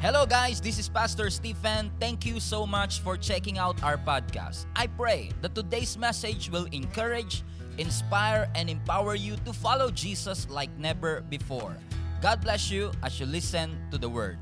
[0.00, 0.64] Hello, guys.
[0.64, 1.92] This is Pastor Stephen.
[2.00, 4.64] Thank you so much for checking out our podcast.
[4.72, 7.44] I pray that today's message will encourage,
[7.76, 11.76] inspire, and empower you to follow Jesus like never before.
[12.24, 14.40] God bless you as you listen to the word.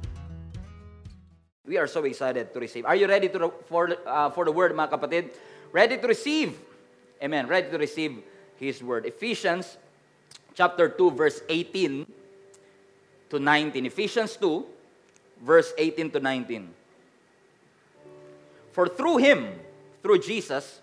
[1.66, 2.86] We are so excited to receive.
[2.86, 5.34] Are you ready to, for, uh, for the word, mga kapatid?
[5.74, 6.54] Ready to receive.
[7.18, 7.50] Amen.
[7.50, 8.22] Ready to receive
[8.62, 9.06] His word.
[9.06, 9.76] Ephesians
[10.54, 12.06] chapter 2, verse 18
[13.30, 13.86] to 19.
[13.86, 14.77] Ephesians 2,
[15.42, 16.68] verse 18 to 19.
[18.72, 19.58] For through Him,
[20.02, 20.80] through Jesus,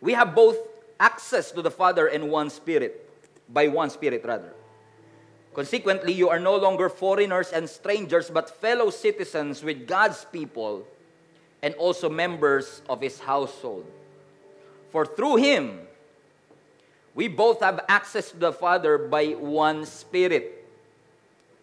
[0.00, 0.56] we have both
[1.00, 3.08] access to the Father and one Spirit,
[3.48, 4.52] by one Spirit rather.
[5.54, 10.86] Consequently, you are no longer foreigners and strangers, but fellow citizens with God's people
[11.62, 13.86] and also members of His household.
[14.90, 15.80] For through Him,
[17.14, 20.55] we both have access to the Father by one Spirit.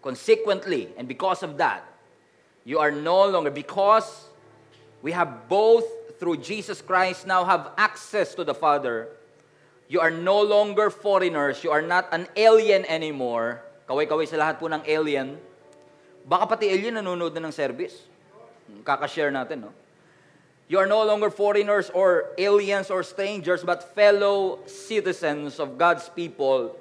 [0.04, 1.88] Consequently, and because of that,
[2.68, 4.28] you are no longer, because
[5.02, 5.88] we have both
[6.20, 9.08] through Jesus Christ now have access to the Father,
[9.88, 13.64] you are no longer foreigners, you are not an alien anymore.
[13.88, 15.36] Kaway-kaway sa lahat po ng alien.
[16.24, 18.08] Baka pati alien nanonood na ng service.
[18.84, 19.72] Kakashare natin, no?
[20.72, 26.80] You are no longer foreigners or aliens or strangers, but fellow citizens of God's people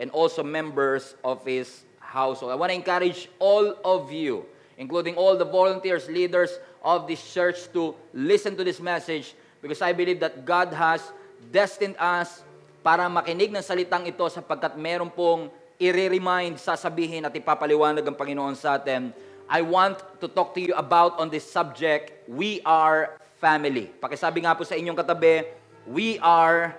[0.00, 2.48] and also members of His household.
[2.48, 4.48] I want to encourage all of you,
[4.80, 9.92] including all the volunteers, leaders of this church, to listen to this message because I
[9.92, 11.04] believe that God has
[11.52, 12.40] destined us
[12.80, 18.80] para makinig ng salitang ito sapagkat meron pong i-remind, sasabihin at ipapaliwanag ang Panginoon sa
[18.80, 19.12] atin.
[19.48, 23.88] I want to talk to you about on this subject, we are family.
[23.88, 25.46] Pakisabi nga po sa inyong katabi,
[25.88, 26.76] we are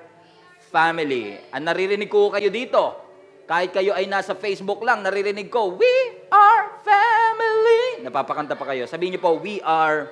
[0.70, 1.40] family.
[1.50, 3.09] Ang naririnig ko kayo dito,
[3.50, 5.96] kahit kayo ay nasa Facebook lang, naririnig ko, we
[6.30, 8.06] are family.
[8.06, 8.86] Napapakanta pa kayo.
[8.86, 10.06] Sabihin niyo po, we are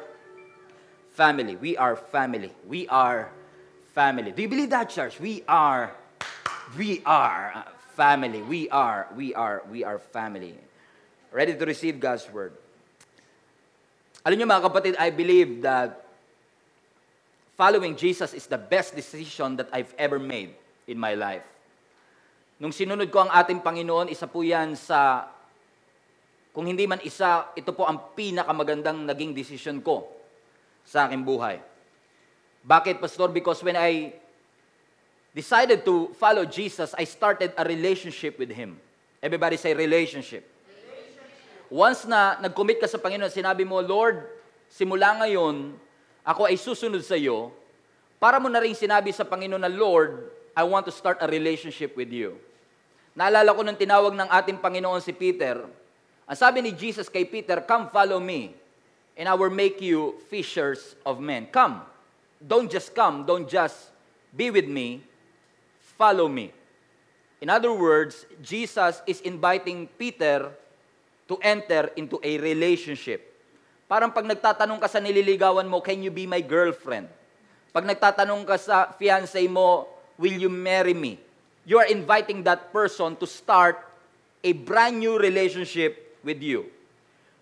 [1.13, 1.53] family.
[1.53, 2.49] We are family.
[2.65, 3.29] We are
[3.93, 4.33] family.
[4.33, 5.21] Do you believe that, church?
[5.21, 5.93] We are,
[6.73, 7.61] we are
[7.93, 8.41] family.
[8.41, 10.57] We are, we are, we are family.
[11.29, 12.57] Ready to receive God's word.
[14.25, 16.09] Alam niyo mga kapatid, I believe that
[17.53, 20.57] following Jesus is the best decision that I've ever made
[20.89, 21.45] in my life.
[22.57, 25.29] Nung sinunod ko ang ating Panginoon, isa po yan sa,
[26.49, 30.09] kung hindi man isa, ito po ang pinakamagandang naging decision ko
[30.81, 31.61] sa aking buhay.
[32.65, 33.29] Bakit, Pastor?
[33.29, 34.09] Because when I
[35.37, 38.81] decided to follow Jesus, I started a relationship with Him.
[39.21, 40.41] Everybody say relationship.
[41.69, 44.25] Once na nag-commit ka sa Panginoon, sinabi mo, Lord,
[44.65, 45.77] simula ngayon,
[46.25, 47.53] ako ay susunod sa iyo,
[48.17, 51.93] para mo na rin sinabi sa Panginoon na, Lord, I want to start a relationship
[51.93, 52.41] with you.
[53.13, 55.69] Naalala ko nung tinawag ng ating Panginoon si Peter,
[56.25, 58.57] ang sabi ni Jesus kay Peter, Come follow me,
[59.13, 61.45] and I will make you fishers of men.
[61.53, 61.85] Come.
[62.41, 63.93] Don't just come, don't just
[64.33, 65.05] be with me,
[65.97, 66.49] follow me.
[67.37, 70.49] In other words, Jesus is inviting Peter
[71.29, 73.21] to enter into a relationship.
[73.85, 77.09] Parang pag nagtatanong ka sa nililigawan mo, can you be my girlfriend?
[77.69, 81.21] Pag nagtatanong ka sa fiancé mo, will you marry me?
[81.63, 83.77] You are inviting that person to start
[84.43, 86.69] a brand new relationship with you.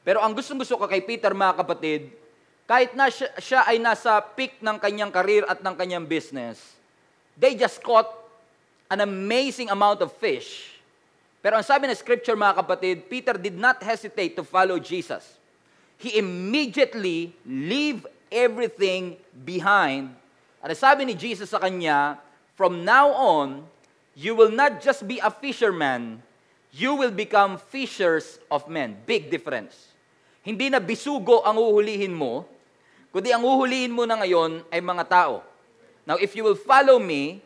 [0.05, 2.13] Pero ang gustong-gusto ko kay Peter, mga kapatid,
[2.69, 6.77] kahit na siya, siya ay nasa peak ng kanyang career at ng kanyang business,
[7.37, 8.09] they just caught
[8.89, 10.77] an amazing amount of fish.
[11.45, 15.37] Pero ang sabi ng scripture, mga kapatid, Peter did not hesitate to follow Jesus.
[16.01, 20.09] He immediately leave everything behind.
[20.65, 22.17] At sabi ni Jesus sa kanya,
[22.55, 23.67] from now on,
[24.15, 26.23] you will not just be a fisherman,
[26.71, 28.97] you will become fishers of men.
[29.05, 29.91] Big difference.
[30.41, 32.47] Hindi na bisugo ang uhulihin mo,
[33.11, 35.43] kundi ang uhulihin mo na ngayon ay mga tao.
[36.07, 37.43] Now, if you will follow me,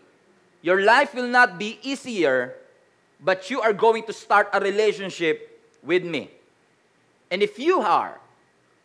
[0.62, 2.54] your life will not be easier,
[3.18, 6.30] but you are going to start a relationship with me.
[7.32, 8.20] And if you are,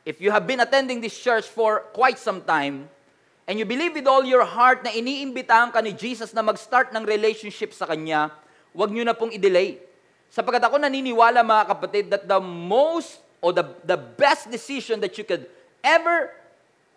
[0.07, 2.89] if you have been attending this church for quite some time,
[3.45, 7.05] and you believe with all your heart na iniimbitahan ka ni Jesus na mag-start ng
[7.05, 8.33] relationship sa Kanya,
[8.73, 9.81] huwag nyo na pong i-delay.
[10.33, 15.23] Sapagkat ako naniniwala mga kapatid that the most or the, the best decision that you
[15.23, 15.45] could
[15.85, 16.33] ever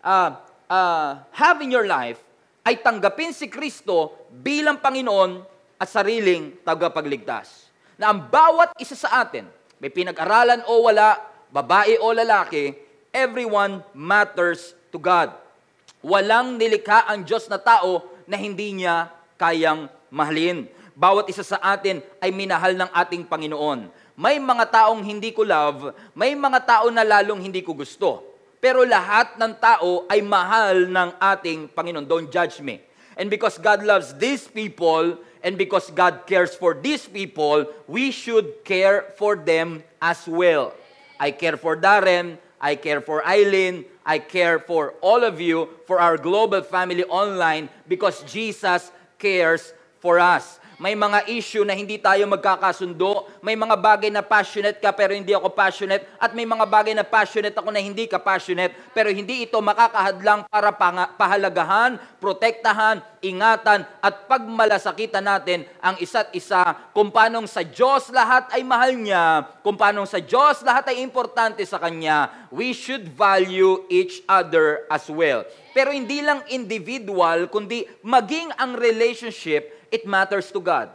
[0.00, 2.18] uh, uh, have in your life
[2.64, 5.44] ay tanggapin si Kristo bilang Panginoon
[5.76, 7.68] at sariling tagapagligtas.
[8.00, 9.44] Na ang bawat isa sa atin,
[9.78, 11.20] may pinag-aralan o wala,
[11.52, 12.74] babae o lalaki,
[13.12, 15.32] everyone matters to God.
[16.04, 20.70] Walang nilikha ang Diyos na tao na hindi niya kayang mahalin.
[20.98, 23.90] Bawat isa sa atin ay minahal ng ating Panginoon.
[24.18, 28.26] may mga taong hindi ko love, may mga tao na lalong hindi ko gusto.
[28.58, 32.02] Pero lahat ng tao ay mahal ng ating Panginoon.
[32.02, 32.82] Don't judge me.
[33.14, 38.66] And because God loves these people, and because God cares for these people, we should
[38.66, 40.74] care for them as well.
[41.18, 46.00] I care for Darren, I care for Eileen, I care for all of you, for
[46.00, 52.22] our global family online, because Jesus cares for us may mga issue na hindi tayo
[52.30, 56.94] magkakasundo, may mga bagay na passionate ka pero hindi ako passionate, at may mga bagay
[56.94, 60.70] na passionate ako na hindi ka passionate, pero hindi ito makakahadlang para
[61.18, 66.62] pahalagahan, protektahan, ingatan, at pagmalasakitan natin ang isa't isa
[66.94, 71.66] kung paanong sa Diyos lahat ay mahal niya, kung paanong sa Diyos lahat ay importante
[71.66, 75.42] sa Kanya, we should value each other as well.
[75.74, 80.92] Pero hindi lang individual, kundi maging ang relationship it matters to God.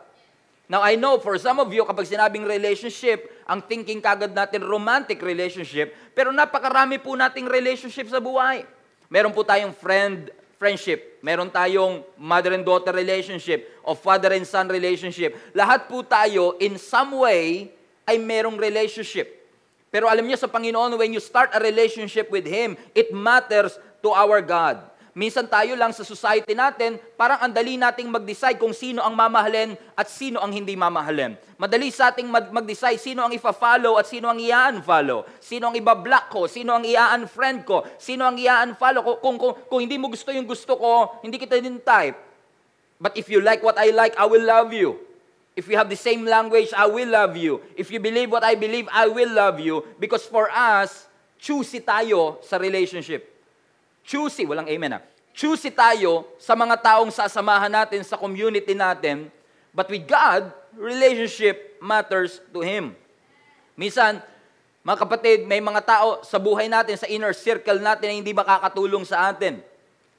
[0.72, 5.20] Now, I know for some of you, kapag sinabing relationship, ang thinking kagad natin romantic
[5.20, 8.64] relationship, pero napakarami po nating relationship sa buhay.
[9.12, 11.20] Meron po tayong friend, friendship.
[11.20, 15.36] Meron tayong mother and daughter relationship o father and son relationship.
[15.52, 17.68] Lahat po tayo, in some way,
[18.08, 19.44] ay merong relationship.
[19.94, 24.10] Pero alam niyo sa Panginoon, when you start a relationship with Him, it matters to
[24.10, 24.82] our God.
[25.14, 29.78] Minsan tayo lang sa society natin, parang ang dali nating mag-decide kung sino ang mamahalin
[29.94, 31.38] at sino ang hindi mamahalin.
[31.62, 35.22] Madali sa ating mag-decide sino ang ifa-follow at sino ang i-unfollow.
[35.38, 39.12] Sino ang iba-block ko, sino ang i-unfriend ko, sino ang i-unfollow ko.
[39.22, 42.18] Kung, kung, kung hindi mo gusto yung gusto ko, hindi kita din type.
[42.98, 44.98] But if you like what I like, I will love you.
[45.54, 47.62] If you have the same language, I will love you.
[47.78, 49.86] If you believe what I believe, I will love you.
[50.02, 51.06] Because for us,
[51.38, 53.33] choosy tayo sa relationship.
[54.04, 55.02] Choosy, walang amen ah.
[55.34, 59.34] Choosy tayo sa mga taong sasamahan natin sa community natin,
[59.74, 62.94] but with God, relationship matters to Him.
[63.74, 64.22] Minsan,
[64.86, 69.08] mga kapatid, may mga tao sa buhay natin, sa inner circle natin na hindi makakatulong
[69.08, 69.64] sa atin.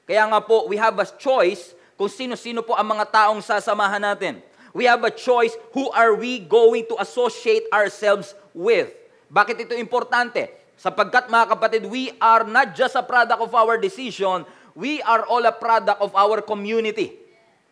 [0.03, 4.43] Kaya nga po, we have a choice kung sino-sino po ang mga taong sasamahan natin.
[4.75, 8.91] We have a choice who are we going to associate ourselves with.
[9.31, 10.51] Bakit ito importante?
[10.75, 14.43] Sapagkat mga kapatid, we are not just a product of our decision,
[14.75, 17.15] we are all a product of our community.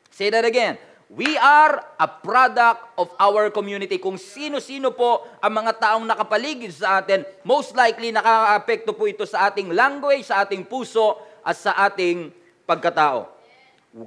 [0.08, 0.80] Say that again.
[1.14, 4.02] We are a product of our community.
[4.02, 9.52] Kung sino-sino po ang mga taong nakapaligid sa atin, most likely nakaka-apekto po ito sa
[9.52, 12.32] ating language, sa ating puso, at sa ating
[12.66, 13.30] pagkatao.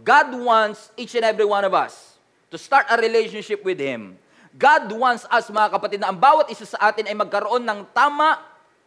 [0.03, 2.19] God wants each and every one of us
[2.51, 4.19] to start a relationship with Him.
[4.57, 8.41] God wants us, mga kapatid, na ang bawat isa sa atin ay magkaroon ng tama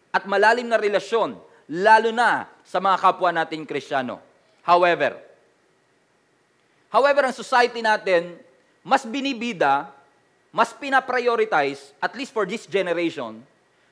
[0.09, 1.37] at malalim na relasyon,
[1.69, 4.17] lalo na sa mga kapwa nating Kristiyano.
[4.65, 5.17] However,
[6.89, 8.37] however, ang society natin,
[8.81, 9.89] mas binibida,
[10.49, 13.41] mas pinaprioritize, at least for this generation,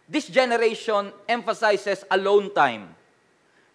[0.09, 2.89] this generation emphasizes alone time.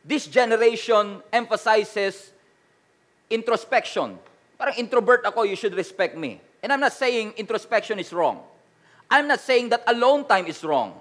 [0.02, 2.34] This generation emphasizes
[3.30, 4.18] introspection.
[4.58, 6.42] Parang introvert ako, you should respect me.
[6.58, 8.42] And I'm not saying introspection is wrong.
[9.06, 10.98] I'm not saying that alone time is wrong.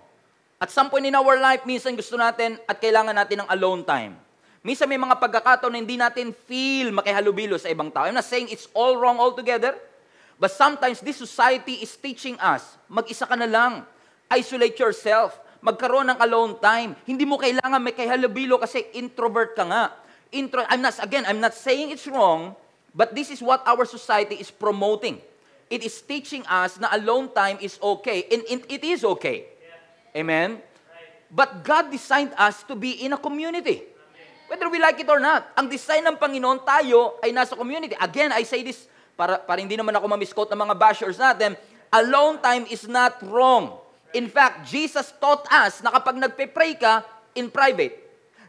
[0.62, 4.14] At some point in our life, minsan gusto natin at kailangan natin ng alone time.
[4.62, 8.06] Minsan may mga pagkakataon na hindi natin feel makihalubilo sa ibang tao.
[8.06, 9.74] I'm not saying it's all wrong altogether,
[10.38, 13.82] but sometimes this society is teaching us, mag-isa ka na lang,
[14.30, 16.94] isolate yourself, magkaroon ng alone time.
[17.10, 19.98] Hindi mo kailangan may kihalubilo kasi introvert ka nga.
[20.30, 22.54] Intro, I'm not, again, I'm not saying it's wrong,
[22.94, 25.26] but this is what our society is promoting.
[25.74, 29.51] It is teaching us na alone time is okay, and it is okay.
[30.12, 30.60] Amen?
[31.32, 33.88] But God designed us to be in a community.
[34.52, 35.48] Whether we like it or not.
[35.56, 37.96] Ang design ng Panginoon, tayo ay nasa community.
[37.96, 38.84] Again, I say this,
[39.16, 41.56] para, para hindi naman ako mamisquote ng mga bashers natin,
[41.88, 43.80] alone time is not wrong.
[44.12, 47.96] In fact, Jesus taught us na kapag nagpe-pray ka, in private.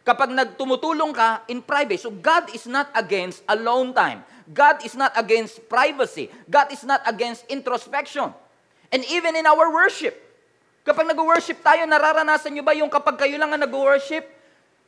[0.02, 2.02] Kapag nagtumutulong ka, in private.
[2.02, 4.26] So God is not against alone time.
[4.50, 6.26] God is not against privacy.
[6.50, 8.35] God is not against introspection.
[8.90, 10.19] And even in our worship,
[10.83, 14.27] Kapag nag-worship tayo, nararanasan nyo ba yung kapag kayo lang ang nag-worship,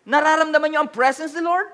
[0.03, 1.71] nararamdaman nyo ang presence of the Lord?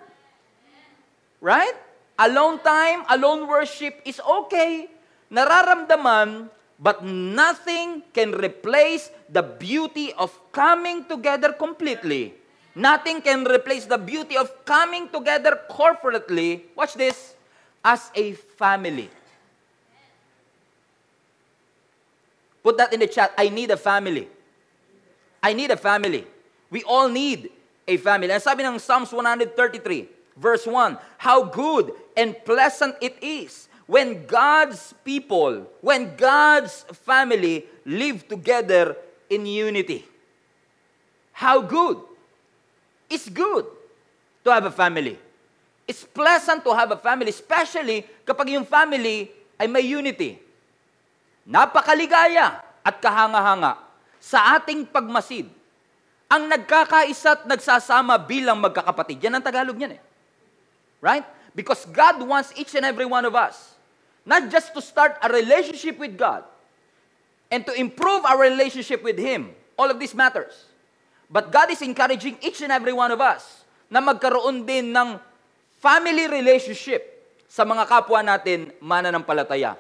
[1.41, 1.73] Right?
[2.21, 4.93] Alone time, alone worship is okay.
[5.33, 12.37] Nararamdaman, but nothing can replace the beauty of coming together completely.
[12.77, 16.69] Nothing can replace the beauty of coming together corporately.
[16.77, 17.33] Watch this.
[17.81, 19.09] As a family.
[22.71, 23.35] Put that in the chat.
[23.35, 24.31] I need a family.
[25.43, 26.23] I need a family.
[26.71, 27.51] We all need
[27.83, 28.31] a family.
[28.31, 30.07] And sabi ng Psalms 133,
[30.39, 38.31] verse 1, How good and pleasant it is when God's people, when God's family live
[38.31, 38.95] together
[39.27, 40.07] in unity.
[41.35, 41.99] How good?
[43.11, 43.67] It's good
[44.47, 45.19] to have a family.
[45.91, 49.27] It's pleasant to have a family, especially kapag yung family
[49.59, 50.50] ay may unity.
[51.51, 53.75] Napakaligaya at kahanga-hanga
[54.23, 55.51] sa ating pagmasid.
[56.31, 59.19] Ang nagkakaisa at nagsasama bilang magkakapatid.
[59.27, 60.03] Yan ang Tagalog niyan eh.
[61.03, 61.27] Right?
[61.51, 63.75] Because God wants each and every one of us
[64.25, 66.45] not just to start a relationship with God
[67.51, 69.51] and to improve our relationship with Him.
[69.75, 70.71] All of this matters.
[71.27, 75.19] But God is encouraging each and every one of us na magkaroon din ng
[75.83, 77.03] family relationship
[77.51, 79.75] sa mga kapwa natin mananampalataya.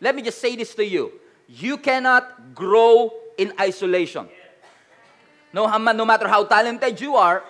[0.00, 1.12] Let me just say this to you.
[1.46, 4.28] You cannot grow in isolation.
[5.52, 7.44] No, no matter how talented you are,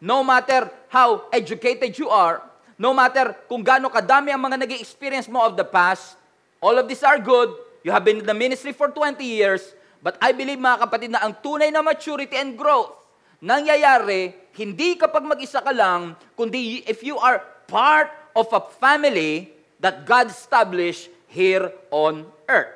[0.00, 2.42] no matter how educated you are,
[2.76, 6.16] no matter kung gaano kadami ang mga nag experience mo of the past,
[6.60, 7.50] all of these are good.
[7.82, 9.64] You have been in the ministry for 20 years,
[10.04, 12.98] but I believe mga kapatid na ang tunay na maturity and growth
[13.38, 17.38] nangyayari hindi kapag mag-isa ka lang, kundi if you are
[17.70, 22.72] part of a family that God established here on earth.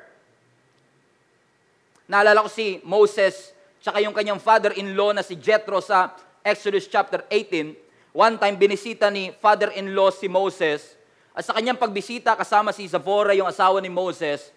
[2.09, 7.75] Naalala ko si Moses tsaka yung kanyang father-in-law na si Jethro sa Exodus chapter 18.
[8.13, 10.95] One time, binisita ni father-in-law si Moses.
[11.33, 14.53] At sa kanyang pagbisita, kasama si Zipporah, yung asawa ni Moses,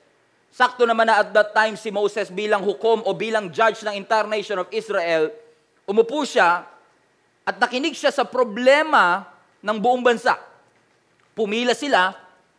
[0.53, 4.29] sakto naman na at that time si Moses bilang hukom o bilang judge ng entire
[4.29, 5.33] nation of Israel,
[5.89, 6.69] umupo siya
[7.47, 9.25] at nakinig siya sa problema
[9.65, 10.37] ng buong bansa.
[11.33, 12.13] Pumila sila,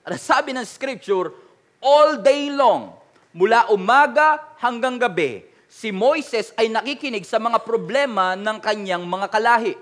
[0.08, 1.36] at sabi ng scripture,
[1.84, 2.96] all day long,
[3.36, 9.76] mula umaga hanggang gabi, si Moises ay nakikinig sa mga problema ng kanyang mga kalahi.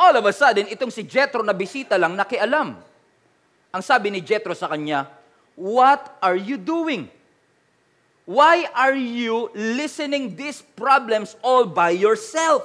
[0.00, 2.72] All of a sudden, itong si Jethro na bisita lang nakialam.
[3.68, 5.12] Ang sabi ni Jethro sa kanya,
[5.60, 7.12] What are you doing?
[8.24, 12.64] Why are you listening these problems all by yourself?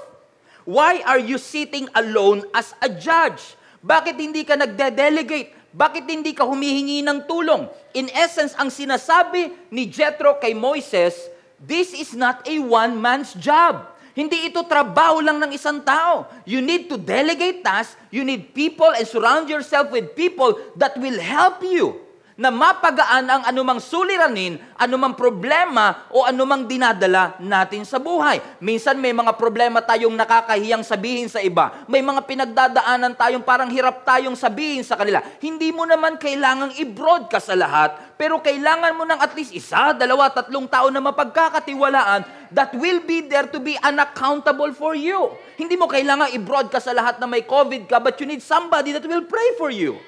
[0.64, 3.60] Why are you sitting alone as a judge?
[3.84, 5.59] Bakit hindi ka nagde-delegate?
[5.70, 7.70] Bakit hindi ka humihingi ng tulong?
[7.94, 11.16] In essence, ang sinasabi ni Jethro kay Moises,
[11.60, 13.84] This is not a one-man's job.
[14.16, 16.28] Hindi ito trabaho lang ng isang tao.
[16.44, 17.96] You need to delegate tasks.
[18.10, 22.09] You need people and surround yourself with people that will help you
[22.40, 28.40] na mapagaan ang anumang suliranin, anumang problema o anumang dinadala natin sa buhay.
[28.64, 31.84] Minsan may mga problema tayong nakakahiyang sabihin sa iba.
[31.92, 35.20] May mga pinagdadaanan tayong parang hirap tayong sabihin sa kanila.
[35.44, 40.32] Hindi mo naman kailangang i-broadcast sa lahat, pero kailangan mo ng at least isa, dalawa,
[40.32, 42.24] tatlong tao na mapagkakatiwalaan
[42.56, 45.36] that will be there to be unaccountable for you.
[45.60, 49.04] Hindi mo kailangan i-broadcast sa lahat na may COVID ka, but you need somebody that
[49.04, 50.00] will pray for you.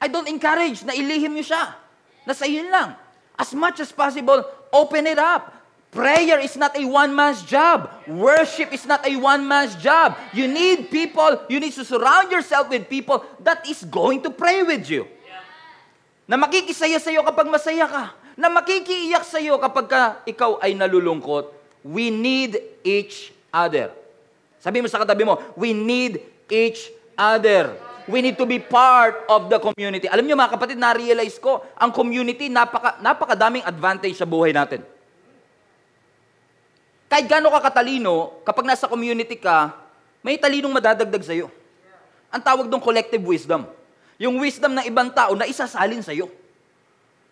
[0.00, 1.72] I don't encourage na ilihim niyo siya.
[2.28, 2.94] Nasa iyo lang.
[3.36, 5.52] As much as possible, open it up.
[5.96, 7.88] Prayer is not a one-man's job.
[8.04, 10.18] Worship is not a one-man's job.
[10.36, 14.60] You need people, you need to surround yourself with people that is going to pray
[14.60, 15.08] with you.
[16.28, 18.12] Na makikisaya sa iyo kapag masaya ka.
[18.36, 21.54] Na makikiiyak sa iyo kapag ka ikaw ay nalulungkot.
[21.80, 23.94] We need each other.
[24.60, 27.72] Sabi mo sa katabi mo, we need each other.
[28.06, 30.06] We need to be part of the community.
[30.06, 34.86] Alam niyo mga kapatid, na-realize ko, ang community, napaka, napakadaming advantage sa buhay natin.
[37.10, 39.74] Kahit gano'n ka katalino, kapag nasa community ka,
[40.22, 41.50] may talinong madadagdag sa'yo.
[42.30, 43.66] Ang tawag doon collective wisdom.
[44.18, 46.30] Yung wisdom ng ibang tao na isasalin sa'yo.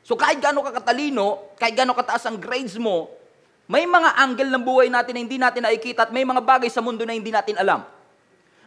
[0.06, 3.10] So kahit gano'n ka katalino, kahit gano'n kataas ang grades mo,
[3.64, 6.84] may mga angle ng buhay natin na hindi natin nakikita at may mga bagay sa
[6.84, 7.80] mundo na hindi natin alam.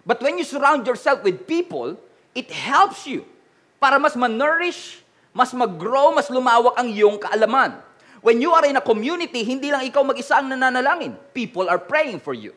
[0.08, 2.00] But when you surround yourself with people,
[2.32, 3.28] it helps you
[3.76, 5.04] para mas ma-nourish,
[5.36, 7.84] mas mag-grow, mas lumawak ang iyong kaalaman.
[8.24, 11.20] When you are in a community, hindi lang ikaw mag-isa ang nananalangin.
[11.36, 12.56] People are praying for you.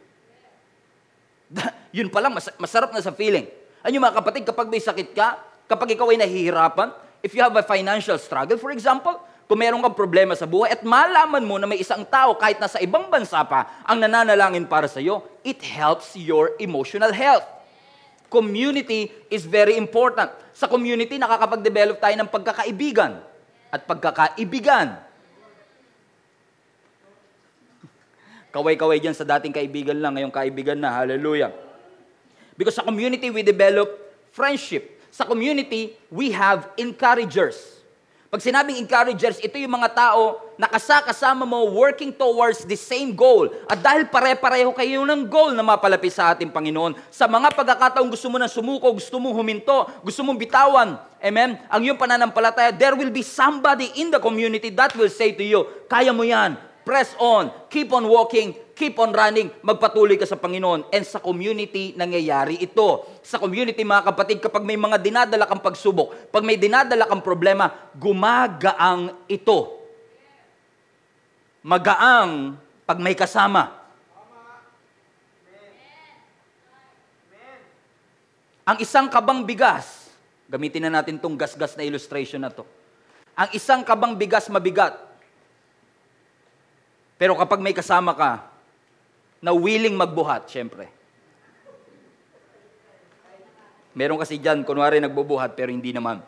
[1.96, 3.50] Yun pa lang, mas- masarap na sa feeling.
[3.82, 7.66] Ano mga kapatid, kapag may sakit ka, kapag ikaw ay nahihirapan, if you have a
[7.66, 9.18] financial struggle, for example,
[9.50, 12.78] kung meron kang problema sa buhay at malaman mo na may isang tao kahit nasa
[12.78, 17.42] ibang bansa pa ang nananalangin para sa iyo, it helps your emotional health.
[18.30, 20.30] Community is very important.
[20.54, 23.18] Sa community, nakakapag-develop tayo ng pagkakaibigan
[23.74, 24.94] at pagkakaibigan.
[28.54, 30.94] Kaway-kaway dyan sa dating kaibigan lang, ngayong kaibigan na.
[30.94, 31.50] Hallelujah.
[32.54, 33.90] Because sa community, we develop
[34.30, 35.02] friendship.
[35.10, 37.79] Sa community, we have encouragers.
[38.30, 43.50] Pag sinabing encouragers, ito yung mga tao na kasakasama mo working towards the same goal.
[43.66, 48.30] At dahil pare-pareho kayo ng goal na mapalapit sa ating Panginoon, sa mga pagkakataong gusto
[48.30, 53.10] mo na sumuko, gusto mong huminto, gusto mong bitawan, amen, ang iyong pananampalataya, there will
[53.10, 56.54] be somebody in the community that will say to you, kaya mo yan,
[56.86, 60.88] press on, keep on walking, keep on running, magpatuloy ka sa Panginoon.
[60.88, 63.04] And sa community, nangyayari ito.
[63.20, 67.68] Sa community, mga kapatid, kapag may mga dinadala kang pagsubok, pag may dinadala kang problema,
[67.92, 69.76] gumagaang ito.
[71.60, 72.56] Magaang
[72.88, 73.76] pag may kasama.
[78.64, 80.08] Ang isang kabang bigas,
[80.48, 82.64] gamitin na natin tong gasgas na illustration na to.
[83.36, 84.96] Ang isang kabang bigas mabigat.
[87.20, 88.49] Pero kapag may kasama ka,
[89.40, 90.92] na willing magbuhat, syempre.
[93.96, 96.22] Meron kasi dyan, kunwari nagbubuhat, pero hindi naman.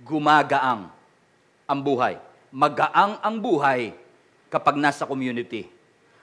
[0.00, 0.88] Gumagaang
[1.68, 2.16] ang buhay.
[2.48, 3.92] Magaang ang buhay
[4.48, 5.68] kapag nasa community.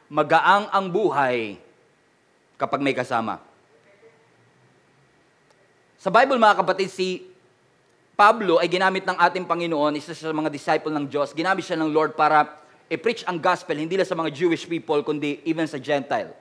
[0.09, 1.59] Magaang ang buhay
[2.57, 3.43] kapag may kasama.
[6.01, 7.29] Sa Bible, mga kapatid, si
[8.15, 11.35] Pablo ay ginamit ng ating Panginoon, isa sa mga disciple ng Diyos.
[11.35, 15.41] Ginamit siya ng Lord para i-preach ang gospel hindi lang sa mga Jewish people, kundi
[15.45, 16.33] even sa Gentile.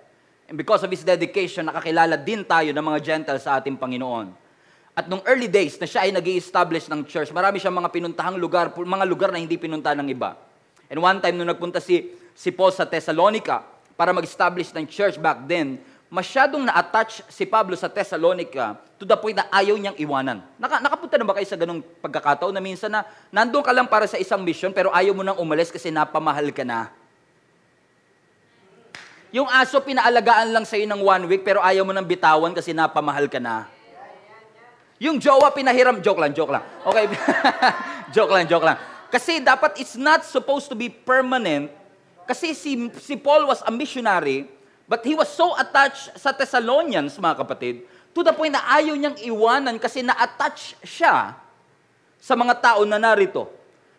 [0.44, 4.28] And because of his dedication, nakakilala din tayo ng mga Gentile sa ating Panginoon.
[4.94, 8.38] At nung early days na siya ay nag establish ng church, marami siyang mga pinuntahang
[8.38, 10.38] lugar, mga lugar na hindi pinunta ng iba.
[10.86, 13.64] And one time, nung nagpunta si, si Paul sa Thessalonica
[13.96, 15.80] para mag-establish ng church back then,
[16.12, 20.40] masyadong na-attach si Pablo sa Thessalonica to the point na ayaw niyang iwanan.
[20.56, 23.02] Naka, nakapunta na ba kayo sa ganong pagkakataon na minsan na
[23.34, 26.62] nandun ka lang para sa isang mission pero ayaw mo nang umalis kasi napamahal ka
[26.62, 26.92] na?
[29.34, 33.26] Yung aso pinaalagaan lang sa'yo ng one week pero ayaw mo nang bitawan kasi napamahal
[33.26, 33.66] ka na.
[35.02, 36.62] Yung jowa pinahiram, joke lang, joke lang.
[36.86, 37.10] Okay,
[38.14, 38.78] joke lang, joke lang.
[39.10, 41.66] Kasi dapat it's not supposed to be permanent
[42.24, 44.48] kasi si, si Paul was a missionary
[44.84, 49.16] But he was so attached sa Thessalonians, mga kapatid, to the point na ayaw niyang
[49.24, 51.34] iwanan kasi na-attach siya
[52.20, 53.48] sa mga tao na narito.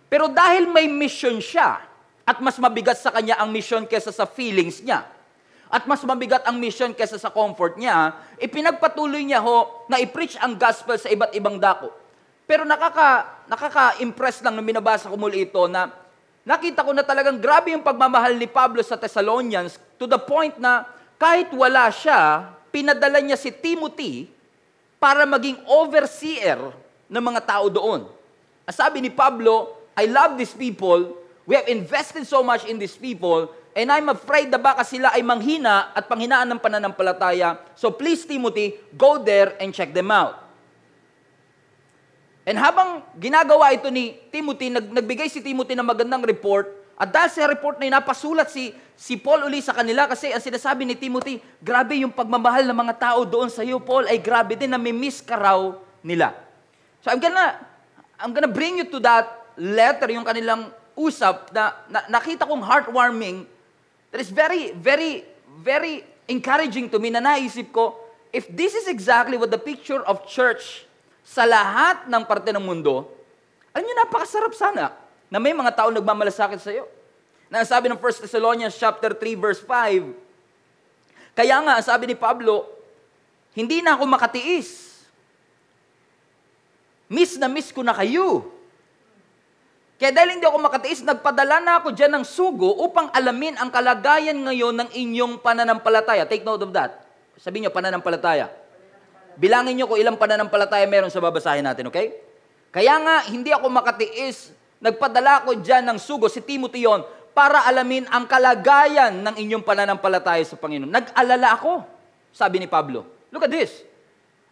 [0.06, 1.82] Pero dahil may mission siya,
[2.26, 5.06] at mas mabigat sa kanya ang mission kesa sa feelings niya,
[5.70, 10.54] at mas mabigat ang mission kesa sa comfort niya, ipinagpatuloy niya ho na i-preach ang
[10.58, 11.90] gospel sa iba't ibang dako.
[12.46, 15.90] Pero nakaka, nakaka-impress lang nung binabasa ko muli ito na
[16.46, 20.88] nakita ko na talagang grabe yung pagmamahal ni Pablo sa Thessalonians to the point na
[21.16, 24.28] kahit wala siya, pinadala niya si Timothy
[25.00, 26.76] para maging overseer
[27.08, 28.10] ng mga tao doon.
[28.66, 31.16] Ang sabi ni Pablo, I love these people,
[31.48, 35.24] we have invested so much in these people, and I'm afraid na baka sila ay
[35.24, 37.62] manghina at panghinaan ng pananampalataya.
[37.80, 40.42] So please, Timothy, go there and check them out.
[42.46, 47.30] And habang ginagawa ito ni Timothy, nag, nagbigay si Timothy ng magandang report, at dahil
[47.34, 50.96] sa report na yun, napasulat si, si Paul uli sa kanila kasi ang sinasabi ni
[50.96, 54.80] Timothy, grabe yung pagmamahal ng mga tao doon sa iyo, Paul, ay grabe din na
[54.80, 56.32] may miss ka raw nila.
[57.04, 57.60] So I'm gonna,
[58.18, 59.28] I'm gonna bring you to that
[59.60, 63.44] letter, yung kanilang usap na, na nakita kong heartwarming,
[64.16, 65.28] that is very, very,
[65.60, 68.00] very encouraging to me na naisip ko,
[68.32, 70.88] if this is exactly what the picture of church
[71.22, 73.08] sa lahat ng parte ng mundo,
[73.76, 74.96] alam niyo, napakasarap sana
[75.28, 76.88] na may mga tao nagmamalasakit sa iyo.
[77.50, 80.26] Na sabi ng 1 Thessalonians chapter 3 verse 5,
[81.36, 82.64] kaya nga, sabi ni Pablo,
[83.52, 85.04] hindi na ako makatiis.
[87.12, 88.56] Miss na miss ko na kayo.
[89.96, 94.36] Kaya dahil hindi ako makatiis, nagpadala na ako dyan ng sugo upang alamin ang kalagayan
[94.36, 96.28] ngayon ng inyong pananampalataya.
[96.28, 97.04] Take note of that.
[97.40, 98.52] Sabi niyo, pananampalataya.
[99.36, 102.16] Bilangin niyo kung ilang pananampalataya meron sa babasahin natin, okay?
[102.72, 104.52] Kaya nga, hindi ako makatiis.
[104.84, 107.04] Nagpadala ko dyan ng sugo, si Timothy yon,
[107.36, 110.88] para alamin ang kalagayan ng inyong pananampalataya sa Panginoon.
[110.88, 111.84] Nag-alala ako,
[112.32, 113.04] sabi ni Pablo.
[113.28, 113.84] Look at this.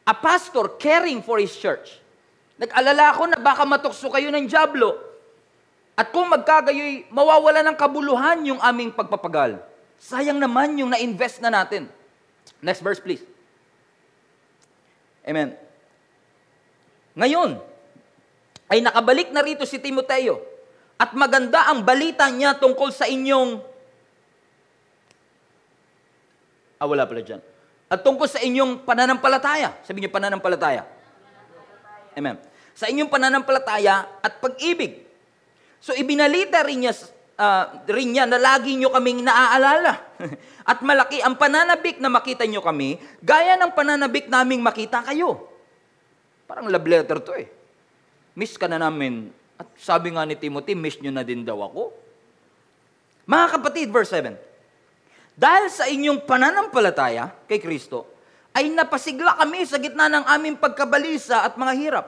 [0.04, 2.04] A pastor caring for his church.
[2.60, 5.00] Nag-alala ako na baka matukso kayo ng jablo.
[5.96, 9.64] At kung magkagayoy, mawawala ng kabuluhan yung aming pagpapagal.
[9.96, 11.88] Sayang naman yung na-invest na natin.
[12.60, 13.24] Next verse, please.
[15.24, 15.56] Amen.
[17.16, 17.64] Ngayon,
[18.68, 20.53] ay nakabalik na rito si Timoteo
[21.04, 23.76] at maganda ang balita niya tungkol sa inyong
[26.84, 27.40] Ah, wala pala dyan.
[27.88, 29.72] At tungkol sa inyong pananampalataya.
[29.88, 30.84] Sabi niyo pananampalataya.
[32.12, 32.36] Amen.
[32.76, 35.08] Sa inyong pananampalataya at pag-ibig.
[35.80, 36.92] So ibinalita rin niya,
[37.40, 39.96] uh, rin niya na lagi niyo kaming naaalala.
[40.72, 45.44] At malaki ang pananabik na makita nyo kami, gaya ng pananabik naming makita kayo.
[46.48, 47.48] Parang love letter to eh.
[48.36, 49.43] Miss ka na namin.
[49.64, 51.96] At sabi nga ni Timothy, miss nyo na din daw ako.
[53.24, 54.36] Mga kapatid, verse 7.
[55.34, 58.06] Dahil sa inyong pananampalataya kay Kristo,
[58.54, 62.06] ay napasigla kami sa gitna ng aming pagkabalisa at mga hirap.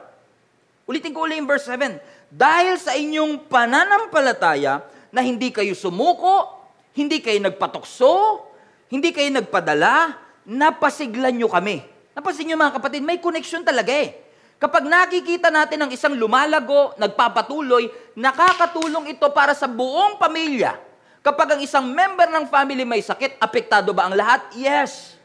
[0.85, 1.97] Ulitin ko ulit yung verse 7.
[2.29, 6.51] Dahil sa inyong pananampalataya na hindi kayo sumuko,
[6.93, 8.45] hindi kayo nagpatukso,
[8.91, 10.13] hindi kayo nagpadala,
[10.45, 11.81] napasiglan nyo kami.
[12.13, 14.24] Napasin nyo mga kapatid, may connection talaga eh.
[14.55, 20.79] Kapag nakikita natin ang isang lumalago, nagpapatuloy, nakakatulong ito para sa buong pamilya.
[21.19, 24.47] Kapag ang isang member ng family may sakit, apektado ba ang lahat?
[24.55, 25.19] Yes.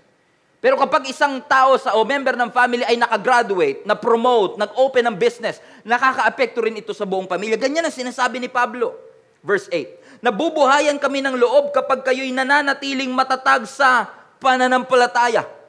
[0.61, 5.63] Pero kapag isang tao sa o member ng family ay nakagraduate, na-promote, nag-open ng business,
[5.87, 7.57] nakaka-apekto rin ito sa buong pamilya.
[7.57, 8.93] Ganyan ang sinasabi ni Pablo.
[9.41, 10.21] Verse 8.
[10.21, 14.05] Nabubuhayan kami ng loob kapag kayo'y nananatiling matatag sa
[14.37, 15.60] pananampalataya.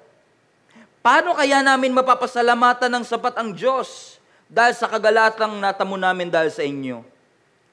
[1.02, 6.62] Paano kaya namin mapapasalamatan ng sapat ang Diyos dahil sa kagalatang natamo namin dahil sa
[6.62, 7.02] inyo?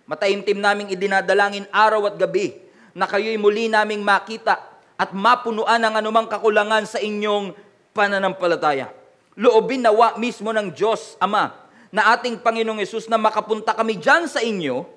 [0.08, 2.56] Mataimtim naming idinadalangin araw at gabi
[2.96, 4.56] na kayo'y muli naming makita
[4.96, 7.52] at mapunuan ang anumang kakulangan sa inyong
[7.92, 8.88] pananampalataya.
[9.36, 11.52] Loobin nawa mismo ng Diyos, Ama,
[11.92, 14.88] na ating Panginoong Yesus na makapunta kami dyan sa inyo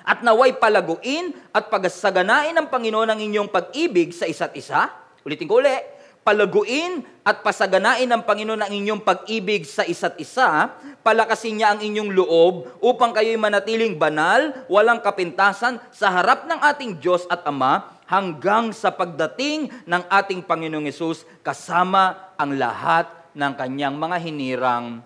[0.00, 4.88] at naway palaguin at pagasaganain ng Panginoon ang inyong pag-ibig sa isa't isa.
[5.28, 5.97] Ulitin ko ulit,
[6.28, 12.12] palaguin at pasaganain ng Panginoon ang inyong pag-ibig sa isa't isa, palakasin niya ang inyong
[12.12, 18.76] loob upang kayo'y manatiling banal, walang kapintasan sa harap ng ating Diyos at Ama hanggang
[18.76, 25.00] sa pagdating ng ating Panginoong Yesus kasama ang lahat ng kanyang mga hinirang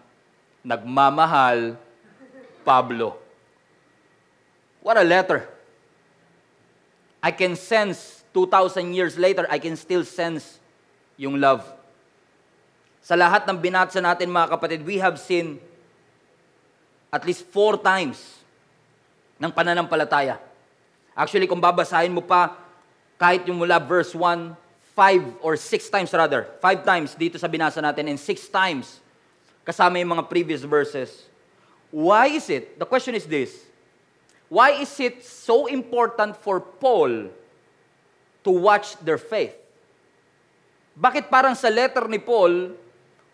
[0.67, 1.79] nagmamahal
[2.67, 3.15] Pablo.
[4.83, 5.47] What a letter.
[7.23, 10.62] I can sense 2,000 years later, I can still sense
[11.17, 11.65] yung love.
[13.03, 15.59] Sa lahat ng binatsa natin mga kapatid, we have seen
[17.11, 18.41] at least four times
[19.37, 20.39] ng pananampalataya.
[21.13, 22.57] Actually, kung babasahin mo pa,
[23.21, 24.55] kahit yung mula verse 1,
[24.93, 29.01] five or six times rather, five times dito sa binasa natin and six times
[29.65, 31.29] kasama yung mga previous verses.
[31.93, 32.79] Why is it?
[32.79, 33.53] The question is this.
[34.53, 37.33] Why is it so important for Paul
[38.45, 39.57] to watch their faith?
[40.93, 42.77] Bakit parang sa letter ni Paul,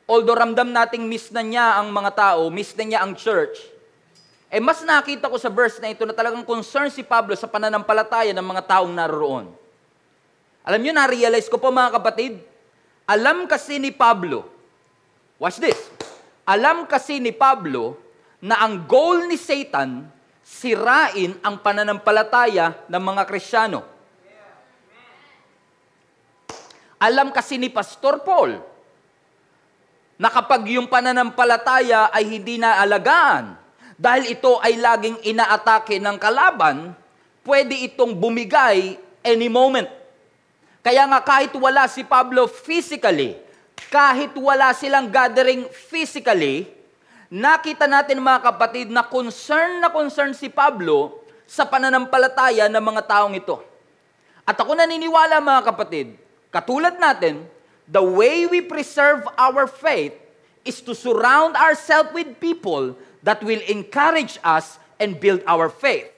[0.06, 3.58] although ramdam nating miss na niya ang mga tao, miss na niya ang church,
[4.48, 8.32] eh mas nakita ko sa verse na ito na talagang concern si Pablo sa pananampalataya
[8.32, 9.52] ng mga taong naroon.
[10.64, 12.40] Alam niyo, na-realize ko po mga kapatid,
[13.08, 14.48] alam kasi ni Pablo,
[15.36, 15.76] watch this,
[16.48, 18.00] alam kasi ni Pablo
[18.40, 20.08] na ang goal ni Satan
[20.48, 23.84] sirain ang pananampalataya ng mga Krisyano.
[26.98, 28.58] Alam kasi ni Pastor Paul
[30.18, 33.54] na kapag yung pananampalataya ay hindi naalagaan,
[33.98, 36.94] dahil ito ay laging inaatake ng kalaban,
[37.42, 38.94] pwede itong bumigay
[39.26, 39.90] any moment.
[40.82, 43.34] Kaya nga kahit wala si Pablo physically,
[43.90, 46.70] kahit wala silang gathering physically,
[47.26, 53.34] nakita natin mga kapatid na concern na concern si Pablo sa pananampalataya ng mga taong
[53.34, 53.58] ito.
[54.46, 56.14] At ako naniniwala mga kapatid,
[56.48, 57.44] katulad natin,
[57.88, 60.12] the way we preserve our faith
[60.64, 62.92] is to surround ourselves with people
[63.24, 66.08] that will encourage us and build our faith.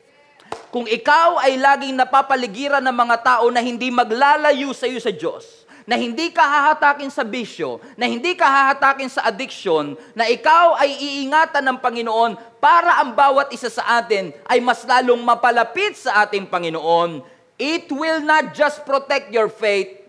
[0.75, 5.67] Kung ikaw ay laging napapaligiran ng mga tao na hindi maglalayo sa iyo sa Diyos,
[5.87, 10.95] na hindi ka hahatakin sa bisyo, na hindi ka hahatakin sa addiction, na ikaw ay
[10.95, 16.47] iingatan ng Panginoon para ang bawat isa sa atin ay mas lalong mapalapit sa ating
[16.47, 17.23] Panginoon,
[17.59, 20.00] it will not just protect your faith,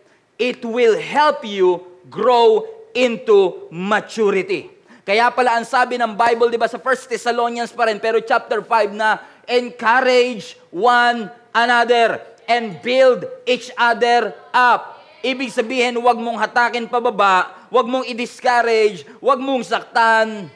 [0.41, 2.65] it will help you grow
[2.97, 4.73] into maturity.
[5.05, 8.65] Kaya pala ang sabi ng Bible, di ba, sa 1 Thessalonians pa rin, pero chapter
[8.65, 12.17] 5 na, encourage one another
[12.49, 14.97] and build each other up.
[15.21, 20.49] Ibig sabihin, huwag mong hatakin pababa, huwag mong i-discourage, huwag mong saktan,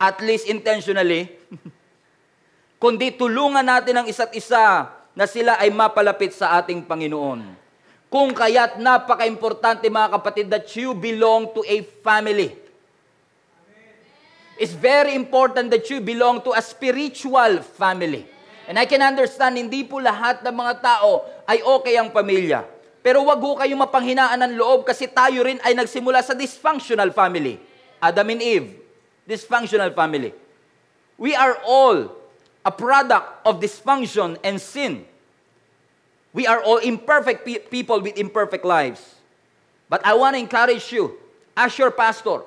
[0.00, 1.28] at least intentionally,
[2.80, 7.59] kundi tulungan natin ang isa't isa na sila ay mapalapit sa ating Panginoon.
[8.10, 12.58] Kung kaya't napaka-importante mga kapatid that you belong to a family.
[14.58, 18.26] It's very important that you belong to a spiritual family.
[18.68, 22.66] And I can understand, hindi po lahat ng mga tao ay okay ang pamilya.
[23.00, 27.56] Pero wag ho kayong mapanghinaan ng loob kasi tayo rin ay nagsimula sa dysfunctional family.
[27.98, 28.68] Adam and Eve,
[29.24, 30.36] dysfunctional family.
[31.16, 32.12] We are all
[32.60, 35.08] a product of dysfunction and sin.
[36.30, 39.02] We are all imperfect pe- people with imperfect lives.
[39.90, 41.18] But I want to encourage you,
[41.58, 42.46] as your pastor,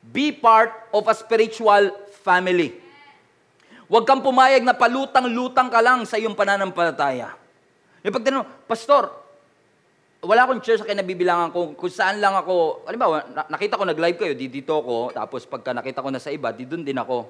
[0.00, 1.92] be part of a spiritual
[2.24, 2.72] family.
[3.88, 7.36] Huwag kang pumayag na palutang-lutang ka lang sa iyong pananampalataya.
[8.04, 9.08] Yung pag tinanong, Pastor,
[10.20, 14.18] wala akong church sa kinabibilangan ko, kung saan lang ako, halimbawa, na- nakita ko nag-live
[14.20, 17.28] kayo, di dito ako, tapos pagka nakita ko na sa iba, di doon din ako.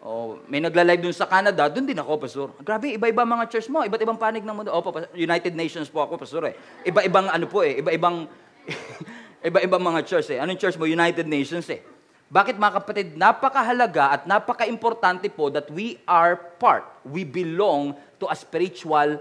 [0.00, 2.48] Oh, may nagla-live dun sa Canada, doon din ako, Pastor.
[2.64, 4.72] Grabe, iba-iba mga church mo, iba't ibang panig ng mundo.
[4.72, 6.56] Opo, Pastor, United Nations po ako, Pastor eh.
[6.88, 8.24] Iba-ibang ano po eh, iba-ibang
[9.48, 10.40] iba-ibang mga church eh.
[10.40, 10.88] Anong church mo?
[10.88, 11.84] United Nations eh.
[12.32, 18.36] Bakit mga kapatid, napakahalaga at napaka-importante po that we are part, we belong to a
[18.38, 19.20] spiritual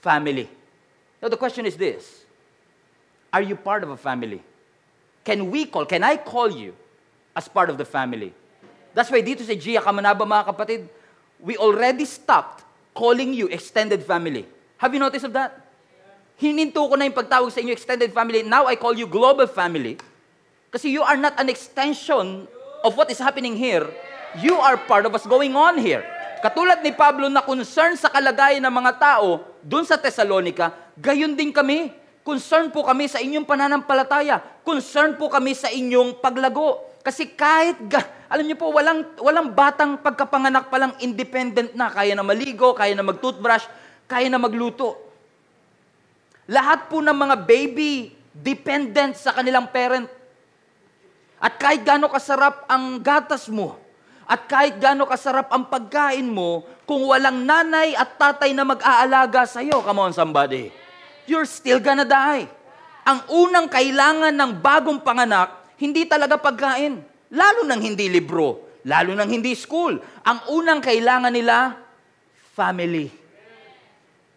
[0.00, 0.48] family.
[1.20, 2.24] Now the question is this,
[3.28, 4.40] are you part of a family?
[5.20, 6.72] Can we call, can I call you
[7.36, 8.32] as part of the family?
[8.94, 10.86] That's why dito sa Gia Kamanaba mga kapatid,
[11.42, 12.62] we already stopped
[12.94, 14.46] calling you extended family.
[14.78, 15.58] Have you noticed of that?
[16.38, 18.46] Hininto ko na yung pagtawag sa inyo extended family.
[18.46, 19.98] Now I call you global family.
[20.70, 22.46] Kasi you are not an extension
[22.86, 23.86] of what is happening here.
[24.38, 26.02] You are part of what's going on here.
[26.42, 31.54] Katulad ni Pablo na concern sa kalagayan ng mga tao dun sa Thessalonica, gayon din
[31.54, 31.94] kami.
[32.20, 34.42] Concern po kami sa inyong pananampalataya.
[34.64, 36.84] Concern po kami sa inyong paglago.
[37.04, 38.00] Kasi kahit, ga,
[38.34, 41.86] alam niyo po, walang, walang batang pagkapanganak pa lang independent na.
[41.86, 43.70] Kaya na maligo, kaya na mag-toothbrush,
[44.10, 44.98] kaya na magluto.
[46.50, 50.10] Lahat po ng mga baby dependent sa kanilang parent.
[51.38, 53.78] At kahit gaano kasarap ang gatas mo,
[54.26, 59.62] at kahit gaano kasarap ang pagkain mo, kung walang nanay at tatay na mag-aalaga sa
[59.62, 60.74] iyo, come on somebody,
[61.30, 62.50] you're still gonna die.
[63.06, 67.13] Ang unang kailangan ng bagong panganak, hindi talaga pagkain.
[67.34, 69.98] Lalo nang hindi libro, lalo nang hindi school.
[70.22, 71.74] Ang unang kailangan nila,
[72.54, 73.24] family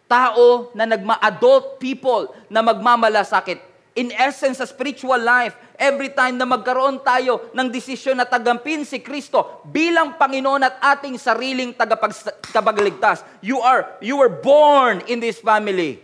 [0.08, 3.60] tao na nagma-adult people na magmamalasakit.
[3.94, 9.04] In essence, sa spiritual life, every time na magkaroon tayo ng desisyon na tagampin si
[9.04, 16.00] Kristo bilang Panginoon at ating sariling tagapagligtas, you are, you were born in this family.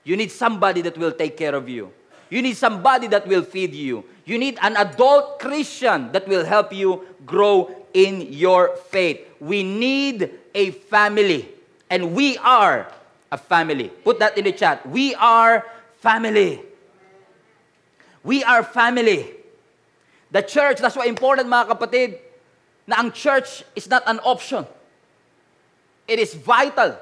[0.00, 1.92] You need somebody that will take care of you.
[2.30, 4.04] You need somebody that will feed you.
[4.24, 9.26] You need an adult Christian that will help you grow in your faith.
[9.40, 11.48] We need a family.
[11.90, 12.86] And we are
[13.32, 13.88] a family.
[13.88, 14.86] Put that in the chat.
[14.86, 15.66] We are
[15.98, 16.62] family.
[18.22, 19.34] We are family.
[20.30, 22.18] The church, that's why important mga kapatid,
[22.86, 24.66] na ang church is not an option.
[26.06, 26.94] It is vital.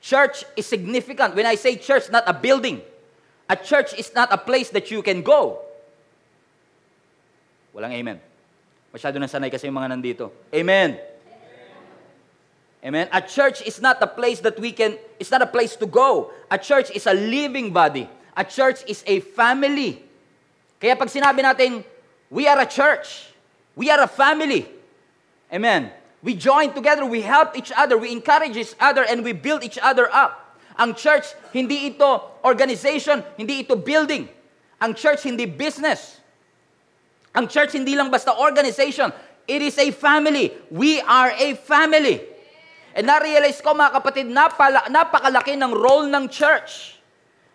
[0.00, 1.34] Church is significant.
[1.34, 2.80] When I say church, not a building.
[3.50, 5.58] A church is not a place that you can go.
[7.74, 8.22] Walang amen.
[8.94, 10.30] Masyado na sanay kasi yung mga nandito.
[10.54, 10.98] Amen.
[12.80, 13.10] Amen.
[13.12, 16.30] A church is not a place that we can, it's not a place to go.
[16.50, 18.08] A church is a living body.
[18.38, 20.00] A church is a family.
[20.80, 21.84] Kaya pag sinabi natin,
[22.30, 23.28] we are a church,
[23.76, 24.64] we are a family.
[25.52, 25.90] Amen.
[26.22, 29.78] We join together, we help each other, we encourage each other, and we build each
[29.82, 30.49] other up.
[30.78, 34.28] Ang church, hindi ito organization, hindi ito building.
[34.80, 36.20] Ang church, hindi business.
[37.34, 39.10] Ang church, hindi lang basta organization.
[39.50, 40.54] It is a family.
[40.70, 42.22] We are a family.
[42.94, 46.98] And na-realize ko mga kapatid, napala, napakalaki ng role ng church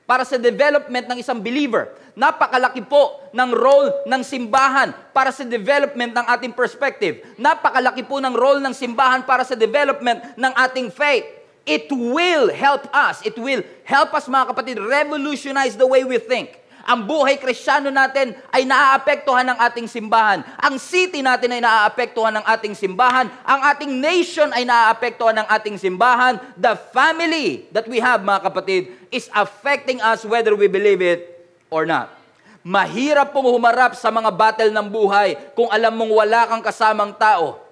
[0.08, 1.92] para sa development ng isang believer.
[2.16, 7.20] Napakalaki po ng role ng simbahan para sa development ng ating perspective.
[7.36, 11.28] Napakalaki po ng role ng simbahan para sa development ng ating faith.
[11.66, 13.26] It will help us.
[13.26, 16.62] It will help us mga kapatid revolutionize the way we think.
[16.86, 20.46] Ang buhay kristyano natin ay naaapektuhan ng ating simbahan.
[20.62, 23.26] Ang city natin ay naaapektuhan ng ating simbahan.
[23.42, 26.38] Ang ating nation ay naaapektuhan ng ating simbahan.
[26.54, 31.90] The family that we have, mga kapatid, is affecting us whether we believe it or
[31.90, 32.14] not.
[32.62, 37.65] Mahirap pong humarap sa mga battle ng buhay kung alam mong wala kang kasamang tao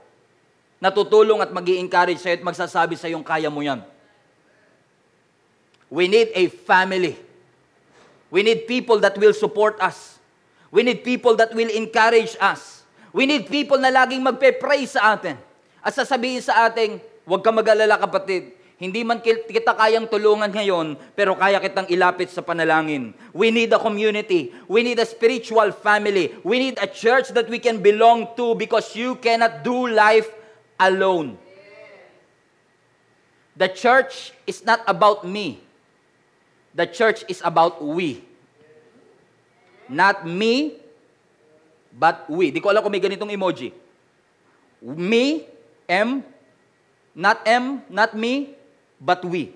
[0.84, 3.80] na tutulong at mag encourage sa'yo at magsasabi sa iyong kaya mo yan.
[5.88, 7.16] We need a family.
[8.28, 10.20] We need people that will support us.
[10.76, 12.84] We need people that will encourage us.
[13.16, 15.40] We need people na laging magpe-pray sa atin.
[15.80, 21.40] At sasabihin sa ating, huwag ka mag-alala kapatid, hindi man kita kayang tulungan ngayon, pero
[21.40, 23.16] kaya kitang ilapit sa panalangin.
[23.32, 24.52] We need a community.
[24.68, 26.36] We need a spiritual family.
[26.44, 30.43] We need a church that we can belong to because you cannot do life
[30.84, 31.40] alone.
[33.56, 35.64] The church is not about me.
[36.76, 38.26] The church is about we.
[39.88, 40.82] Not me,
[41.94, 42.50] but we.
[42.50, 43.72] Di ko alam kung may ganitong emoji.
[44.82, 45.46] Me,
[45.88, 46.26] M,
[47.14, 48.58] not M, not me,
[48.98, 49.54] but we.